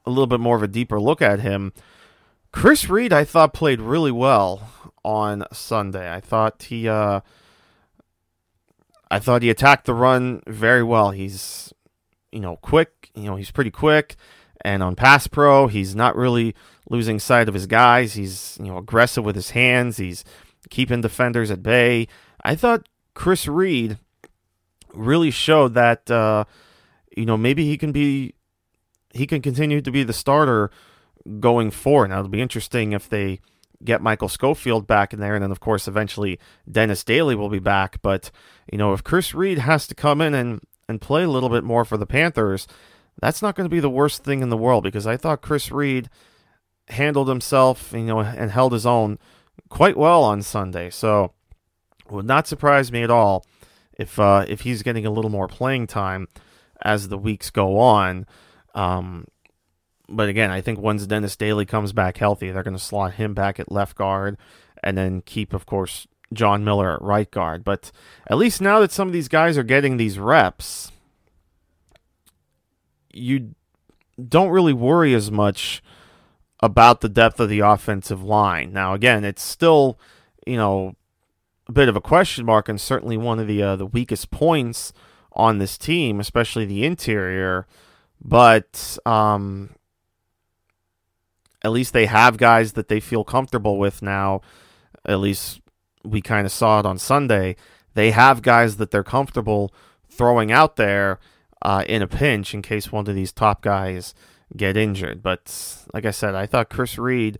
a 0.06 0.10
little 0.10 0.26
bit 0.26 0.40
more 0.40 0.56
of 0.56 0.62
a 0.62 0.68
deeper 0.68 1.00
look 1.00 1.20
at 1.20 1.40
him. 1.40 1.72
Chris 2.52 2.88
Reed, 2.88 3.12
I 3.12 3.24
thought 3.24 3.54
played 3.54 3.80
really 3.80 4.10
well 4.10 4.70
on 5.04 5.44
Sunday. 5.52 6.12
I 6.12 6.20
thought 6.20 6.64
he, 6.64 6.88
uh, 6.88 7.20
I 9.10 9.18
thought 9.18 9.42
he 9.42 9.50
attacked 9.50 9.86
the 9.86 9.94
run 9.94 10.42
very 10.46 10.82
well. 10.82 11.10
He's, 11.10 11.72
you 12.32 12.40
know, 12.40 12.56
quick. 12.56 13.10
You 13.14 13.24
know, 13.24 13.36
he's 13.36 13.50
pretty 13.50 13.70
quick. 13.70 14.16
And 14.62 14.82
on 14.82 14.94
pass 14.94 15.26
pro, 15.26 15.68
he's 15.68 15.94
not 15.94 16.16
really 16.16 16.54
losing 16.90 17.18
sight 17.18 17.48
of 17.48 17.54
his 17.54 17.66
guys. 17.66 18.14
He's 18.14 18.58
you 18.60 18.66
know 18.66 18.76
aggressive 18.76 19.24
with 19.24 19.36
his 19.36 19.50
hands. 19.50 19.96
He's 19.96 20.24
keeping 20.68 21.00
defenders 21.00 21.50
at 21.50 21.62
bay. 21.62 22.08
I 22.44 22.54
thought 22.56 22.88
Chris 23.14 23.46
Reed 23.48 23.98
really 24.92 25.30
showed 25.30 25.74
that 25.74 26.10
uh, 26.10 26.44
you 27.16 27.24
know 27.24 27.38
maybe 27.38 27.64
he 27.64 27.78
can 27.78 27.92
be 27.92 28.34
he 29.14 29.26
can 29.26 29.40
continue 29.40 29.80
to 29.80 29.90
be 29.90 30.02
the 30.02 30.12
starter 30.12 30.70
going 31.38 31.70
forward. 31.70 32.08
Now 32.08 32.20
it'll 32.20 32.30
be 32.30 32.40
interesting 32.40 32.92
if 32.92 33.08
they 33.08 33.40
get 33.82 34.02
Michael 34.02 34.28
Schofield 34.28 34.86
back 34.86 35.12
in 35.12 35.20
there, 35.20 35.34
and 35.34 35.42
then 35.42 35.50
of 35.50 35.60
course 35.60 35.88
eventually 35.88 36.38
Dennis 36.70 37.04
Daly 37.04 37.34
will 37.34 37.48
be 37.48 37.58
back. 37.58 38.00
But 38.02 38.30
you 38.70 38.78
know 38.78 38.92
if 38.92 39.04
Chris 39.04 39.34
Reed 39.34 39.58
has 39.58 39.86
to 39.88 39.94
come 39.94 40.20
in 40.20 40.34
and 40.34 40.60
and 40.88 41.00
play 41.00 41.22
a 41.22 41.30
little 41.30 41.48
bit 41.48 41.64
more 41.64 41.84
for 41.84 41.96
the 41.96 42.06
Panthers, 42.06 42.66
that's 43.20 43.42
not 43.42 43.54
going 43.54 43.68
to 43.68 43.74
be 43.74 43.80
the 43.80 43.90
worst 43.90 44.24
thing 44.24 44.42
in 44.42 44.48
the 44.48 44.56
world 44.56 44.82
because 44.82 45.06
I 45.06 45.16
thought 45.16 45.42
Chris 45.42 45.70
Reed 45.70 46.10
handled 46.88 47.28
himself, 47.28 47.92
you 47.92 48.00
know, 48.00 48.20
and 48.20 48.50
held 48.50 48.72
his 48.72 48.86
own 48.86 49.18
quite 49.68 49.96
well 49.96 50.22
on 50.24 50.42
Sunday. 50.42 50.90
So 50.90 51.32
would 52.10 52.26
not 52.26 52.48
surprise 52.48 52.90
me 52.90 53.02
at 53.02 53.10
all 53.10 53.44
if 53.96 54.18
uh, 54.18 54.44
if 54.48 54.62
he's 54.62 54.82
getting 54.82 55.06
a 55.06 55.10
little 55.10 55.30
more 55.30 55.48
playing 55.48 55.86
time 55.86 56.28
as 56.82 57.08
the 57.08 57.18
weeks 57.18 57.50
go 57.50 57.78
on. 57.78 58.26
Um, 58.74 59.26
but 60.10 60.28
again, 60.28 60.50
I 60.50 60.60
think 60.60 60.78
once 60.78 61.06
Dennis 61.06 61.36
Daly 61.36 61.64
comes 61.64 61.92
back 61.92 62.16
healthy, 62.16 62.50
they're 62.50 62.62
going 62.62 62.76
to 62.76 62.82
slot 62.82 63.14
him 63.14 63.34
back 63.34 63.60
at 63.60 63.72
left 63.72 63.96
guard 63.96 64.36
and 64.82 64.96
then 64.96 65.22
keep, 65.22 65.52
of 65.52 65.66
course, 65.66 66.06
John 66.32 66.64
Miller 66.64 66.94
at 66.94 67.02
right 67.02 67.30
guard. 67.30 67.64
But 67.64 67.92
at 68.28 68.38
least 68.38 68.60
now 68.60 68.80
that 68.80 68.92
some 68.92 69.08
of 69.08 69.12
these 69.12 69.28
guys 69.28 69.56
are 69.56 69.62
getting 69.62 69.96
these 69.96 70.18
reps, 70.18 70.90
you 73.12 73.54
don't 74.28 74.50
really 74.50 74.72
worry 74.72 75.14
as 75.14 75.30
much 75.30 75.82
about 76.60 77.00
the 77.00 77.08
depth 77.08 77.40
of 77.40 77.48
the 77.48 77.60
offensive 77.60 78.22
line. 78.22 78.72
Now, 78.72 78.94
again, 78.94 79.24
it's 79.24 79.42
still, 79.42 79.98
you 80.46 80.56
know, 80.56 80.94
a 81.68 81.72
bit 81.72 81.88
of 81.88 81.96
a 81.96 82.00
question 82.00 82.44
mark 82.44 82.68
and 82.68 82.80
certainly 82.80 83.16
one 83.16 83.38
of 83.38 83.46
the 83.46 83.62
uh, 83.62 83.76
the 83.76 83.86
weakest 83.86 84.30
points 84.30 84.92
on 85.32 85.58
this 85.58 85.78
team, 85.78 86.20
especially 86.20 86.64
the 86.64 86.84
interior. 86.84 87.66
But 88.22 88.98
um, 89.06 89.70
at 91.62 91.72
least 91.72 91.92
they 91.92 92.06
have 92.06 92.36
guys 92.36 92.72
that 92.72 92.88
they 92.88 93.00
feel 93.00 93.24
comfortable 93.24 93.78
with 93.78 94.02
now. 94.02 94.40
At 95.04 95.20
least 95.20 95.60
we 96.04 96.20
kind 96.20 96.46
of 96.46 96.52
saw 96.52 96.80
it 96.80 96.86
on 96.86 96.98
Sunday. 96.98 97.56
They 97.94 98.10
have 98.12 98.42
guys 98.42 98.76
that 98.76 98.90
they're 98.90 99.04
comfortable 99.04 99.72
throwing 100.08 100.52
out 100.52 100.76
there 100.76 101.18
uh, 101.62 101.84
in 101.86 102.02
a 102.02 102.06
pinch 102.06 102.54
in 102.54 102.62
case 102.62 102.90
one 102.90 103.08
of 103.08 103.14
these 103.14 103.32
top 103.32 103.62
guys 103.62 104.14
get 104.56 104.76
injured. 104.76 105.22
But 105.22 105.84
like 105.92 106.06
I 106.06 106.10
said, 106.10 106.34
I 106.34 106.46
thought 106.46 106.70
Chris 106.70 106.98
Reed 106.98 107.38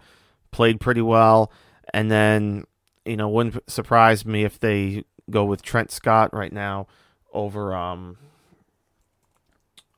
played 0.51 0.81
pretty 0.81 1.03
well, 1.03 1.53
and 1.95 2.11
then 2.11 2.65
you 3.05 3.17
know 3.17 3.29
wouldn't 3.29 3.71
surprise 3.71 4.27
me 4.27 4.45
if 4.45 4.59
they 4.59 5.05
go 5.31 5.45
with 5.45 5.63
Trent 5.63 5.91
Scott 5.91 6.35
right 6.35 6.53
now 6.53 6.87
over 7.33 7.75
um 7.75 8.19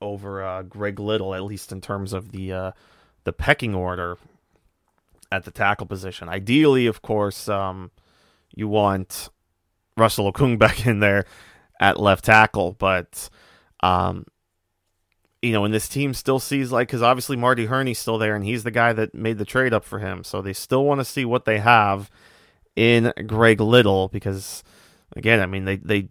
over 0.01 0.43
uh, 0.45 0.63
Greg 0.63 0.99
Little, 0.99 1.35
at 1.35 1.45
least 1.45 1.73
in 1.73 1.81
terms 1.81 2.13
of 2.13 2.33
the 2.33 2.53
uh, 2.53 2.73
the 3.25 3.33
pecking 3.33 3.75
order 3.75 4.19
at 5.31 5.45
the 5.45 5.51
tackle 5.51 5.87
position. 5.87 6.29
Ideally, 6.29 6.87
of 6.87 7.03
course, 7.03 7.49
um, 7.49 7.91
you 8.55 8.69
want 8.69 9.31
Russell 9.97 10.33
Okung 10.33 10.59
back 10.59 10.87
in 10.87 11.01
there 11.01 11.25
at 11.81 11.99
left 11.99 12.25
tackle, 12.25 12.73
but 12.73 13.29
um, 13.83 14.27
you 15.41 15.53
know, 15.53 15.65
and 15.65 15.75
this 15.75 15.89
team 15.89 16.15
still 16.15 16.39
sees 16.39 16.71
like 16.71 16.89
because 16.89 17.03
obviously 17.03 17.37
Marty 17.37 17.67
Hurney's 17.67 17.99
still 17.99 18.19
there, 18.19 18.37
and 18.37 18.45
he's 18.45 18.63
the 18.63 18.71
guy 18.71 18.93
that 18.93 19.15
made 19.15 19.39
the 19.39 19.45
trade 19.45 19.73
up 19.73 19.85
for 19.85 19.99
him, 19.99 20.23
so 20.23 20.41
they 20.41 20.53
still 20.53 20.85
want 20.85 21.01
to 21.01 21.05
see 21.05 21.25
what 21.25 21.45
they 21.45 21.59
have 21.59 22.11
in 22.77 23.13
Greg 23.27 23.61
Little 23.61 24.09
because 24.09 24.63
again, 25.17 25.41
I 25.41 25.47
mean 25.47 25.65
they 25.65 25.77
they 25.77 26.09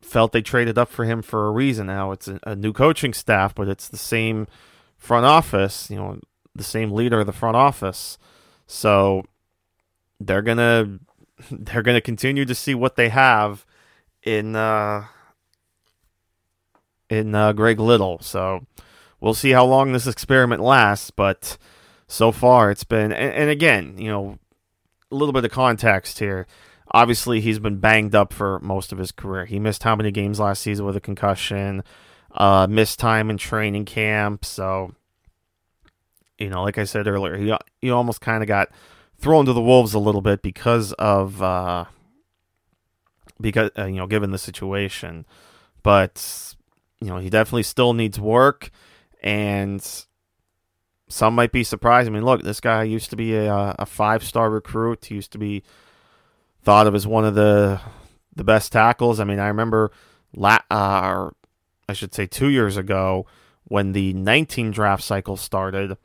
felt 0.00 0.32
they 0.32 0.42
traded 0.42 0.78
up 0.78 0.88
for 0.88 1.04
him 1.04 1.22
for 1.22 1.46
a 1.46 1.50
reason. 1.50 1.86
Now 1.86 2.12
it's 2.12 2.28
a, 2.28 2.40
a 2.44 2.56
new 2.56 2.72
coaching 2.72 3.12
staff, 3.12 3.54
but 3.54 3.68
it's 3.68 3.88
the 3.88 3.98
same 3.98 4.46
front 4.96 5.26
office, 5.26 5.90
you 5.90 5.96
know, 5.96 6.18
the 6.54 6.64
same 6.64 6.92
leader 6.92 7.20
of 7.20 7.26
the 7.26 7.32
front 7.32 7.56
office. 7.56 8.18
So 8.66 9.24
they're 10.20 10.42
gonna 10.42 10.98
they're 11.50 11.82
gonna 11.82 12.00
continue 12.00 12.44
to 12.44 12.54
see 12.54 12.74
what 12.74 12.96
they 12.96 13.08
have 13.08 13.66
in 14.22 14.56
uh, 14.56 15.04
in 17.08 17.34
uh, 17.34 17.52
Greg 17.52 17.80
Little. 17.80 18.18
So 18.20 18.66
we'll 19.20 19.34
see 19.34 19.50
how 19.50 19.64
long 19.64 19.92
this 19.92 20.06
experiment 20.06 20.62
lasts. 20.62 21.10
But 21.10 21.58
so 22.06 22.32
far, 22.32 22.70
it's 22.70 22.84
been 22.84 23.12
and, 23.12 23.34
and 23.34 23.50
again, 23.50 23.96
you 23.98 24.10
know, 24.10 24.38
a 25.10 25.14
little 25.14 25.32
bit 25.32 25.44
of 25.44 25.50
context 25.50 26.18
here. 26.18 26.46
Obviously, 26.94 27.40
he's 27.40 27.58
been 27.58 27.78
banged 27.78 28.14
up 28.14 28.32
for 28.34 28.58
most 28.60 28.92
of 28.92 28.98
his 28.98 29.12
career. 29.12 29.46
He 29.46 29.58
missed 29.58 29.82
how 29.82 29.96
many 29.96 30.10
games 30.10 30.38
last 30.38 30.62
season 30.62 30.84
with 30.84 30.96
a 30.96 31.00
concussion? 31.00 31.82
Uh, 32.34 32.66
missed 32.68 32.98
time 32.98 33.30
in 33.30 33.38
training 33.38 33.86
camp. 33.86 34.44
So, 34.44 34.94
you 36.38 36.48
know, 36.48 36.62
like 36.62 36.78
I 36.78 36.84
said 36.84 37.06
earlier, 37.06 37.36
he 37.36 37.54
he 37.80 37.90
almost 37.90 38.20
kind 38.20 38.42
of 38.42 38.48
got 38.48 38.68
thrown 39.18 39.46
to 39.46 39.52
the 39.52 39.62
wolves 39.62 39.94
a 39.94 39.98
little 39.98 40.22
bit 40.22 40.42
because 40.42 40.92
of 40.94 41.42
uh, 41.42 41.84
because 43.40 43.70
uh, 43.78 43.86
you 43.86 43.96
know, 43.96 44.06
given 44.06 44.30
the 44.30 44.38
situation. 44.38 45.24
But 45.82 46.54
you 47.00 47.08
know, 47.08 47.18
he 47.18 47.30
definitely 47.30 47.64
still 47.64 47.92
needs 47.92 48.18
work, 48.18 48.70
and 49.22 49.84
some 51.08 51.34
might 51.34 51.52
be 51.52 51.64
surprised. 51.64 52.08
I 52.08 52.10
mean, 52.10 52.24
look, 52.24 52.42
this 52.42 52.60
guy 52.60 52.84
used 52.84 53.10
to 53.10 53.16
be 53.16 53.34
a, 53.34 53.74
a 53.78 53.86
five 53.86 54.24
star 54.24 54.50
recruit. 54.50 55.06
He 55.06 55.14
used 55.16 55.32
to 55.32 55.38
be 55.38 55.62
thought 56.62 56.86
of 56.86 56.94
as 56.94 57.06
one 57.06 57.24
of 57.24 57.34
the 57.34 57.80
the 58.34 58.44
best 58.44 58.72
tackles. 58.72 59.20
I 59.20 59.24
mean, 59.24 59.38
I 59.38 59.48
remember, 59.48 59.92
la- 60.34 60.60
uh, 60.70 61.30
I 61.88 61.92
should 61.92 62.14
say, 62.14 62.26
two 62.26 62.48
years 62.48 62.76
ago 62.76 63.26
when 63.64 63.92
the 63.92 64.12
19 64.14 64.70
draft 64.70 65.02
cycle 65.02 65.36
started. 65.36 65.96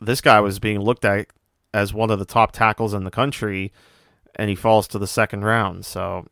This 0.00 0.20
guy 0.20 0.40
was 0.40 0.58
being 0.58 0.80
looked 0.80 1.04
at 1.04 1.26
as 1.72 1.94
one 1.94 2.10
of 2.10 2.18
the 2.18 2.24
top 2.24 2.52
tackles 2.52 2.94
in 2.94 3.04
the 3.04 3.10
country, 3.10 3.72
and 4.34 4.48
he 4.48 4.56
falls 4.56 4.88
to 4.88 4.98
the 4.98 5.06
second 5.06 5.44
round. 5.44 5.84
So, 5.84 6.26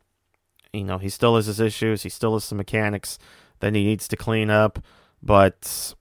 you 0.73 0.83
know, 0.83 0.97
he 0.97 1.09
still 1.09 1.35
has 1.35 1.45
his 1.45 1.59
issues. 1.59 2.03
He 2.03 2.09
still 2.09 2.33
has 2.33 2.43
some 2.43 2.57
mechanics 2.57 3.19
that 3.59 3.75
he 3.75 3.83
needs 3.83 4.07
to 4.07 4.17
clean 4.17 4.49
up, 4.49 4.79
but 5.21 5.93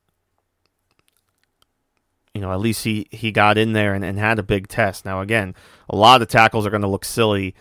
you 2.35 2.41
know, 2.43 2.53
at 2.53 2.61
least 2.61 2.85
he, 2.85 3.09
he 3.11 3.33
got 3.33 3.59
in 3.59 3.73
there 3.73 3.95
and, 3.95 4.05
and 4.05 4.17
had 4.17 4.39
a 4.39 4.45
big 4.45 4.69
test. 4.69 5.05
Now, 5.05 5.21
again, 5.21 5.57
a 5.91 5.97
lot 5.97 6.23
of 6.23 6.29
tackles 6.29 6.67
are 6.67 6.71
going 6.71 6.83
to 6.83 6.89
look 6.89 7.05
silly 7.05 7.55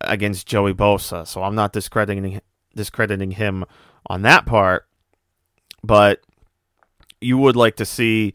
against 0.00 0.46
Joey 0.46 0.72
Bosa, 0.72 1.26
so 1.26 1.42
I'm 1.42 1.56
not 1.56 1.72
discrediting 1.72 2.40
discrediting 2.74 3.32
him 3.32 3.64
on 4.06 4.22
that 4.22 4.46
part, 4.46 4.86
but 5.82 6.20
you 7.20 7.36
would 7.36 7.56
like 7.56 7.76
to 7.76 7.84
see 7.84 8.34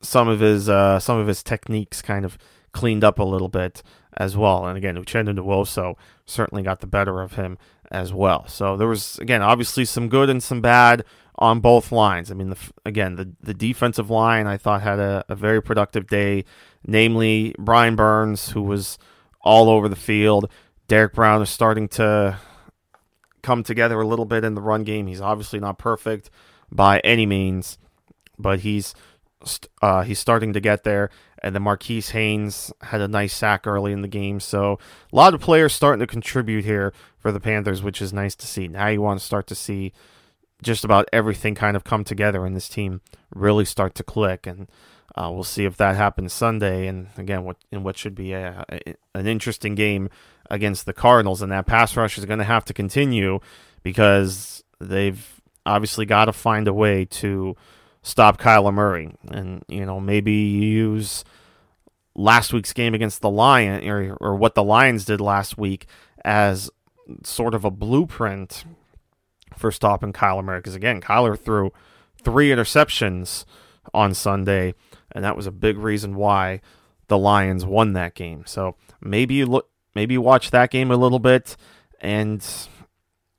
some 0.00 0.28
of 0.28 0.40
his 0.40 0.68
uh, 0.68 0.98
some 1.00 1.18
of 1.18 1.26
his 1.26 1.42
techniques 1.42 2.02
kind 2.02 2.24
of 2.24 2.38
cleaned 2.72 3.04
up 3.04 3.18
a 3.18 3.24
little 3.24 3.48
bit 3.48 3.82
as 4.16 4.36
well. 4.36 4.66
And 4.66 4.76
again, 4.76 4.96
Uchenna 4.96 5.36
Nwosu 5.36 5.94
certainly 6.26 6.62
got 6.62 6.80
the 6.80 6.86
better 6.86 7.20
of 7.20 7.34
him 7.34 7.58
as 7.90 8.12
well. 8.12 8.46
So 8.46 8.76
there 8.76 8.88
was 8.88 9.18
again 9.18 9.42
obviously 9.42 9.84
some 9.84 10.08
good 10.08 10.30
and 10.30 10.42
some 10.42 10.60
bad 10.60 11.04
on 11.36 11.60
both 11.60 11.92
lines. 11.92 12.30
I 12.30 12.34
mean, 12.34 12.50
the, 12.50 12.58
again, 12.84 13.16
the 13.16 13.32
the 13.40 13.54
defensive 13.54 14.10
line 14.10 14.46
I 14.46 14.56
thought 14.56 14.82
had 14.82 14.98
a, 14.98 15.24
a 15.28 15.34
very 15.34 15.62
productive 15.62 16.06
day, 16.06 16.44
namely 16.86 17.54
Brian 17.58 17.96
Burns, 17.96 18.50
who 18.50 18.62
was 18.62 18.98
all 19.40 19.68
over 19.68 19.88
the 19.88 19.96
field. 19.96 20.50
Derrick 20.88 21.14
Brown 21.14 21.42
is 21.42 21.50
starting 21.50 21.88
to 21.88 22.38
come 23.42 23.62
together 23.62 24.00
a 24.00 24.06
little 24.06 24.24
bit 24.24 24.44
in 24.44 24.54
the 24.54 24.60
run 24.60 24.84
game. 24.84 25.06
He's 25.06 25.20
obviously 25.20 25.60
not 25.60 25.78
perfect 25.78 26.30
by 26.70 27.00
any 27.00 27.26
means, 27.26 27.78
but 28.38 28.60
he's 28.60 28.94
uh, 29.82 30.02
he's 30.02 30.18
starting 30.18 30.52
to 30.52 30.60
get 30.60 30.84
there. 30.84 31.10
And 31.42 31.54
then 31.54 31.62
Marquis 31.62 32.00
Haynes 32.00 32.72
had 32.82 33.00
a 33.00 33.08
nice 33.08 33.34
sack 33.34 33.66
early 33.66 33.92
in 33.92 34.02
the 34.02 34.08
game. 34.08 34.40
So 34.40 34.78
a 35.12 35.16
lot 35.16 35.34
of 35.34 35.40
players 35.40 35.72
starting 35.72 36.00
to 36.00 36.06
contribute 36.06 36.64
here 36.64 36.92
for 37.18 37.30
the 37.30 37.40
Panthers, 37.40 37.82
which 37.82 38.02
is 38.02 38.12
nice 38.12 38.34
to 38.36 38.46
see. 38.46 38.66
Now 38.68 38.88
you 38.88 39.00
want 39.00 39.20
to 39.20 39.26
start 39.26 39.46
to 39.48 39.54
see 39.54 39.92
just 40.62 40.84
about 40.84 41.08
everything 41.12 41.54
kind 41.54 41.76
of 41.76 41.84
come 41.84 42.02
together 42.02 42.44
and 42.44 42.56
this 42.56 42.68
team 42.68 43.00
really 43.32 43.64
start 43.64 43.94
to 43.96 44.02
click. 44.02 44.46
And 44.46 44.68
uh, 45.14 45.30
we'll 45.32 45.44
see 45.44 45.64
if 45.64 45.76
that 45.76 45.94
happens 45.94 46.32
Sunday. 46.32 46.88
And 46.88 47.08
again, 47.16 47.44
what 47.44 47.56
in 47.70 47.84
what 47.84 47.96
should 47.96 48.16
be 48.16 48.32
a, 48.32 48.64
a, 48.68 48.94
an 49.14 49.28
interesting 49.28 49.76
game 49.76 50.10
against 50.50 50.86
the 50.86 50.92
Cardinals. 50.92 51.42
And 51.42 51.52
that 51.52 51.66
pass 51.66 51.96
rush 51.96 52.18
is 52.18 52.24
going 52.24 52.38
to 52.38 52.44
have 52.44 52.64
to 52.66 52.74
continue 52.74 53.38
because 53.82 54.64
they've 54.80 55.40
obviously 55.64 56.06
got 56.06 56.24
to 56.24 56.32
find 56.32 56.66
a 56.66 56.72
way 56.72 57.04
to 57.04 57.56
stop 58.08 58.40
Kyler 58.40 58.72
Murray. 58.72 59.10
And 59.30 59.62
you 59.68 59.84
know 59.84 60.00
maybe 60.00 60.32
use 60.32 61.24
last 62.14 62.52
week's 62.52 62.72
game 62.72 62.94
against 62.94 63.20
the 63.20 63.30
Lion 63.30 63.86
or, 63.88 64.16
or 64.20 64.34
what 64.34 64.54
the 64.54 64.64
Lions 64.64 65.04
did 65.04 65.20
last 65.20 65.58
week 65.58 65.86
as 66.24 66.70
sort 67.22 67.54
of 67.54 67.64
a 67.64 67.70
blueprint 67.70 68.64
for 69.56 69.70
stopping 69.70 70.12
Kyler 70.12 70.42
Murray. 70.42 70.58
Because 70.58 70.74
again, 70.74 71.00
Kyler 71.00 71.38
threw 71.38 71.70
three 72.22 72.48
interceptions 72.48 73.44
on 73.94 74.14
Sunday, 74.14 74.74
and 75.12 75.24
that 75.24 75.36
was 75.36 75.46
a 75.46 75.52
big 75.52 75.78
reason 75.78 76.16
why 76.16 76.60
the 77.08 77.18
Lions 77.18 77.64
won 77.64 77.92
that 77.92 78.14
game. 78.14 78.42
So 78.46 78.76
maybe 79.00 79.34
you 79.34 79.46
look, 79.46 79.68
maybe 79.94 80.14
you 80.14 80.20
watch 80.20 80.50
that 80.50 80.70
game 80.70 80.90
a 80.90 80.96
little 80.96 81.18
bit 81.18 81.56
and 82.00 82.44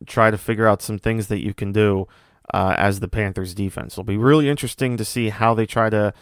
try 0.05 0.31
to 0.31 0.37
figure 0.37 0.67
out 0.67 0.81
some 0.81 0.99
things 0.99 1.27
that 1.27 1.43
you 1.43 1.53
can 1.53 1.71
do 1.71 2.07
uh, 2.53 2.75
as 2.77 2.99
the 2.99 3.07
Panthers 3.07 3.53
defense. 3.53 3.93
It'll 3.93 4.03
be 4.03 4.17
really 4.17 4.49
interesting 4.49 4.97
to 4.97 5.05
see 5.05 5.29
how 5.29 5.53
they 5.53 5.65
try 5.65 5.89
to 5.89 6.13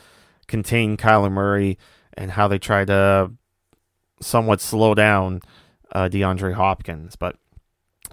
contain 0.47 0.97
Kyler 0.97 1.31
Murray 1.31 1.77
and 2.13 2.31
how 2.31 2.47
they 2.47 2.59
try 2.59 2.85
to 2.85 3.31
somewhat 4.21 4.61
slow 4.61 4.95
down 4.95 5.41
uh, 5.91 6.09
DeAndre 6.09 6.53
Hopkins. 6.53 7.15
But 7.15 7.35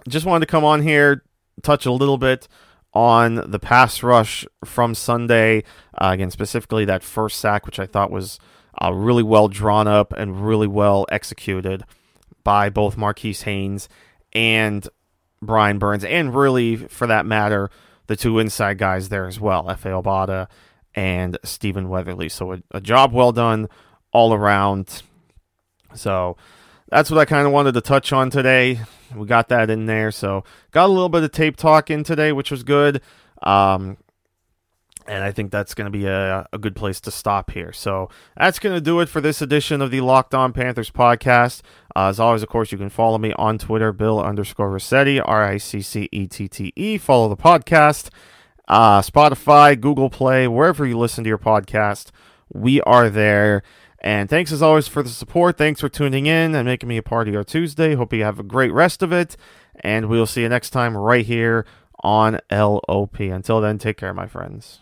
just 0.07 0.25
wanted 0.25 0.45
to 0.45 0.51
come 0.51 0.63
on 0.63 0.81
here, 0.81 1.23
touch 1.63 1.85
a 1.85 1.91
little 1.91 2.17
bit 2.17 2.47
on 2.93 3.51
the 3.51 3.59
pass 3.59 4.03
rush 4.03 4.45
from 4.63 4.95
Sunday. 4.95 5.63
Uh, 5.93 6.11
again, 6.13 6.31
specifically 6.31 6.85
that 6.85 7.03
first 7.03 7.39
sack, 7.39 7.65
which 7.65 7.79
I 7.79 7.85
thought 7.85 8.11
was 8.11 8.39
uh, 8.81 8.93
really 8.93 9.23
well 9.23 9.47
drawn 9.47 9.87
up 9.87 10.13
and 10.13 10.45
really 10.45 10.67
well 10.67 11.05
executed 11.09 11.83
by 12.43 12.69
both 12.69 12.97
Marquis 12.97 13.33
Haynes 13.43 13.89
and 14.33 14.87
Brian 15.41 15.79
Burns, 15.79 16.03
and 16.03 16.35
really, 16.35 16.75
for 16.75 17.07
that 17.07 17.25
matter, 17.25 17.69
the 18.07 18.15
two 18.15 18.39
inside 18.39 18.77
guys 18.77 19.09
there 19.09 19.25
as 19.25 19.39
well, 19.39 19.65
Efe 19.65 20.01
Obada 20.01 20.47
and 20.93 21.37
Stephen 21.43 21.89
Weatherly. 21.89 22.29
So 22.29 22.53
a, 22.53 22.63
a 22.71 22.81
job 22.81 23.13
well 23.13 23.31
done 23.31 23.67
all 24.11 24.33
around. 24.33 25.03
So 25.93 26.37
that's 26.89 27.09
what 27.11 27.19
I 27.19 27.25
kind 27.25 27.45
of 27.45 27.53
wanted 27.53 27.73
to 27.73 27.81
touch 27.81 28.13
on 28.13 28.29
today. 28.29 28.79
We 29.15 29.27
got 29.27 29.49
that 29.49 29.69
in 29.69 29.85
there. 29.85 30.11
So 30.11 30.43
got 30.71 30.85
a 30.85 30.91
little 30.93 31.09
bit 31.09 31.23
of 31.23 31.31
tape 31.31 31.57
talk 31.57 31.89
in 31.89 32.03
today, 32.03 32.31
which 32.31 32.51
was 32.51 32.63
good. 32.63 33.01
Um, 33.43 33.97
and 35.07 35.23
I 35.23 35.31
think 35.31 35.51
that's 35.51 35.73
going 35.73 35.85
to 35.85 35.97
be 35.97 36.05
a, 36.05 36.47
a 36.51 36.57
good 36.57 36.75
place 36.75 36.99
to 37.01 37.11
stop 37.11 37.51
here. 37.51 37.71
So 37.71 38.09
that's 38.37 38.59
going 38.59 38.75
to 38.75 38.81
do 38.81 38.99
it 38.99 39.09
for 39.09 39.21
this 39.21 39.41
edition 39.41 39.81
of 39.81 39.91
the 39.91 40.01
Locked 40.01 40.33
On 40.33 40.51
Panthers 40.51 40.89
podcast. 40.89 41.61
Uh, 41.95 42.07
as 42.07 42.19
always, 42.19 42.43
of 42.43 42.49
course, 42.49 42.71
you 42.71 42.77
can 42.77 42.89
follow 42.89 43.17
me 43.17 43.33
on 43.33 43.57
Twitter, 43.57 43.91
Bill 43.91 44.21
underscore 44.21 44.69
Riccetti, 44.69 45.21
R 45.23 45.43
I 45.43 45.57
C 45.57 45.81
C 45.81 46.09
E 46.11 46.27
T 46.27 46.47
T 46.47 46.73
E. 46.75 46.97
Follow 46.97 47.29
the 47.29 47.37
podcast, 47.37 48.09
uh, 48.67 49.01
Spotify, 49.01 49.79
Google 49.79 50.09
Play, 50.09 50.47
wherever 50.47 50.85
you 50.85 50.97
listen 50.97 51.23
to 51.23 51.27
your 51.27 51.37
podcast. 51.37 52.09
We 52.51 52.81
are 52.81 53.09
there. 53.09 53.63
And 53.99 54.29
thanks 54.29 54.51
as 54.51 54.61
always 54.61 54.87
for 54.87 55.01
the 55.01 55.09
support. 55.09 55.57
Thanks 55.57 55.81
for 55.81 55.89
tuning 55.89 56.27
in 56.27 56.53
and 56.53 56.65
making 56.65 56.89
me 56.89 56.97
a 56.97 57.03
part 57.03 57.27
of 57.27 57.33
your 57.33 57.43
Tuesday. 57.43 57.95
Hope 57.95 58.13
you 58.13 58.23
have 58.23 58.39
a 58.39 58.43
great 58.43 58.71
rest 58.71 59.01
of 59.01 59.11
it. 59.11 59.35
And 59.79 60.09
we'll 60.09 60.27
see 60.27 60.41
you 60.41 60.49
next 60.49 60.69
time 60.69 60.95
right 60.95 61.25
here 61.25 61.65
on 62.01 62.39
LOP. 62.51 63.19
Until 63.19 63.61
then, 63.61 63.79
take 63.79 63.97
care, 63.97 64.13
my 64.13 64.27
friends. 64.27 64.81